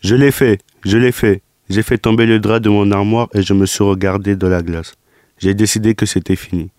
Je 0.00 0.14
l'ai 0.14 0.30
fait, 0.30 0.60
je 0.84 0.96
l'ai 0.96 1.12
fait. 1.12 1.42
J'ai 1.68 1.82
fait 1.82 1.98
tomber 1.98 2.26
le 2.26 2.40
drap 2.40 2.60
de 2.60 2.68
mon 2.68 2.90
armoire 2.90 3.28
et 3.34 3.42
je 3.42 3.52
me 3.54 3.66
suis 3.66 3.84
regardé 3.84 4.36
dans 4.36 4.48
la 4.48 4.62
glace. 4.62 4.94
J'ai 5.38 5.54
décidé 5.54 5.94
que 5.94 6.06
c'était 6.06 6.36
fini. 6.36 6.70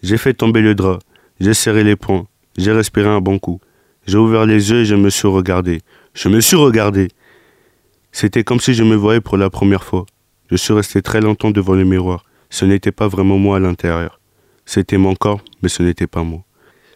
J'ai 0.00 0.16
fait 0.16 0.32
tomber 0.32 0.60
le 0.60 0.76
drap, 0.76 1.00
j'ai 1.40 1.54
serré 1.54 1.82
les 1.82 1.96
poings, 1.96 2.26
j'ai 2.56 2.70
respiré 2.70 3.08
un 3.08 3.20
bon 3.20 3.40
coup. 3.40 3.60
J'ai 4.06 4.16
ouvert 4.16 4.46
les 4.46 4.70
yeux 4.70 4.82
et 4.82 4.84
je 4.84 4.94
me 4.94 5.10
suis 5.10 5.26
regardé. 5.26 5.80
Je 6.14 6.28
me 6.28 6.40
suis 6.40 6.56
regardé. 6.56 7.08
C'était 8.12 8.44
comme 8.44 8.60
si 8.60 8.74
je 8.74 8.84
me 8.84 8.94
voyais 8.94 9.20
pour 9.20 9.36
la 9.36 9.50
première 9.50 9.82
fois. 9.82 10.06
Je 10.50 10.56
suis 10.56 10.72
resté 10.72 11.02
très 11.02 11.20
longtemps 11.20 11.50
devant 11.50 11.74
le 11.74 11.84
miroir. 11.84 12.24
Ce 12.48 12.64
n'était 12.64 12.92
pas 12.92 13.08
vraiment 13.08 13.38
moi 13.38 13.56
à 13.56 13.60
l'intérieur. 13.60 14.20
C'était 14.64 14.98
mon 14.98 15.16
corps, 15.16 15.42
mais 15.62 15.68
ce 15.68 15.82
n'était 15.82 16.06
pas 16.06 16.22
moi. 16.22 16.44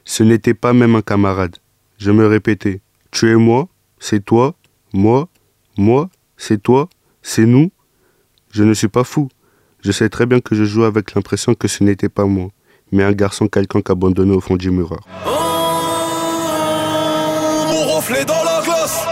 Ce 0.04 0.22
n'était 0.22 0.54
pas 0.54 0.72
même 0.72 0.94
un 0.94 1.02
camarade. 1.02 1.56
Je 1.98 2.12
me 2.12 2.26
répétais. 2.26 2.80
Tu 3.10 3.30
es 3.30 3.36
moi, 3.36 3.68
c'est 3.98 4.24
toi, 4.24 4.54
moi, 4.92 5.28
moi, 5.76 6.08
c'est 6.36 6.62
toi, 6.62 6.88
c'est 7.20 7.46
nous. 7.46 7.72
Je 8.52 8.62
ne 8.62 8.74
suis 8.74 8.88
pas 8.88 9.04
fou. 9.04 9.28
Je 9.80 9.90
sais 9.90 10.08
très 10.08 10.24
bien 10.24 10.40
que 10.40 10.54
je 10.54 10.64
joue 10.64 10.84
avec 10.84 11.14
l'impression 11.14 11.54
que 11.54 11.66
ce 11.66 11.82
n'était 11.82 12.08
pas 12.08 12.26
moi 12.26 12.50
mais 12.92 13.02
un 13.02 13.12
garçon 13.12 13.48
quelconque 13.48 13.90
abandonné 13.90 14.34
au 14.36 14.40
fond 14.40 14.56
du 14.56 14.70
miroir. 14.70 15.00
Mon 17.70 17.96
reflet 17.96 18.24
dans 18.24 18.44
la 18.44 18.62
glace. 18.62 19.04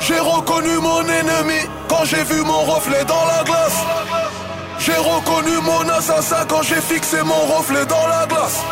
J'ai 0.00 0.18
reconnu 0.18 0.78
mon 0.80 1.00
ennemi 1.02 1.60
quand 1.88 2.04
j'ai 2.04 2.22
vu 2.24 2.42
mon 2.44 2.62
reflet 2.62 3.04
dans 3.04 3.24
la 3.26 3.42
glace. 3.44 3.84
J'ai 4.78 4.94
reconnu 4.94 5.56
mon 5.62 5.88
assassin 5.88 6.44
quand 6.48 6.62
j'ai 6.62 6.80
fixé 6.80 7.18
mon 7.24 7.56
reflet 7.56 7.86
dans 7.86 8.06
la 8.08 8.26
glace. 8.26 8.62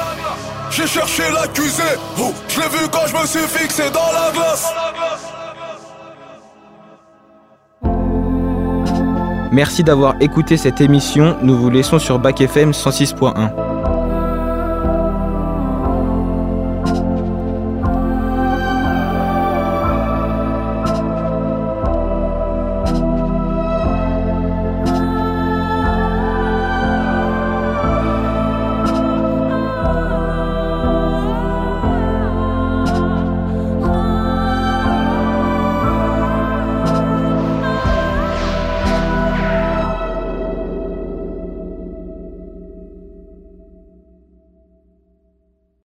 J'ai 0.71 0.87
cherché 0.87 1.23
l'accusé, 1.33 1.83
oh, 2.21 2.33
je 2.49 2.61
l'ai 2.61 2.69
vu 2.69 2.89
quand 2.93 3.07
je 3.07 3.17
me 3.17 3.27
suis 3.27 3.47
fixé 3.59 3.85
dans 3.91 4.13
la 4.13 4.33
glace. 4.33 4.73
Merci 9.53 9.83
d'avoir 9.83 10.15
écouté 10.21 10.57
cette 10.57 10.81
émission. 10.81 11.37
Nous 11.43 11.57
vous 11.57 11.71
laissons 11.71 11.99
sur 11.99 12.19
Bac 12.19 12.41
FM 12.41 12.71
106.1. 12.71 13.70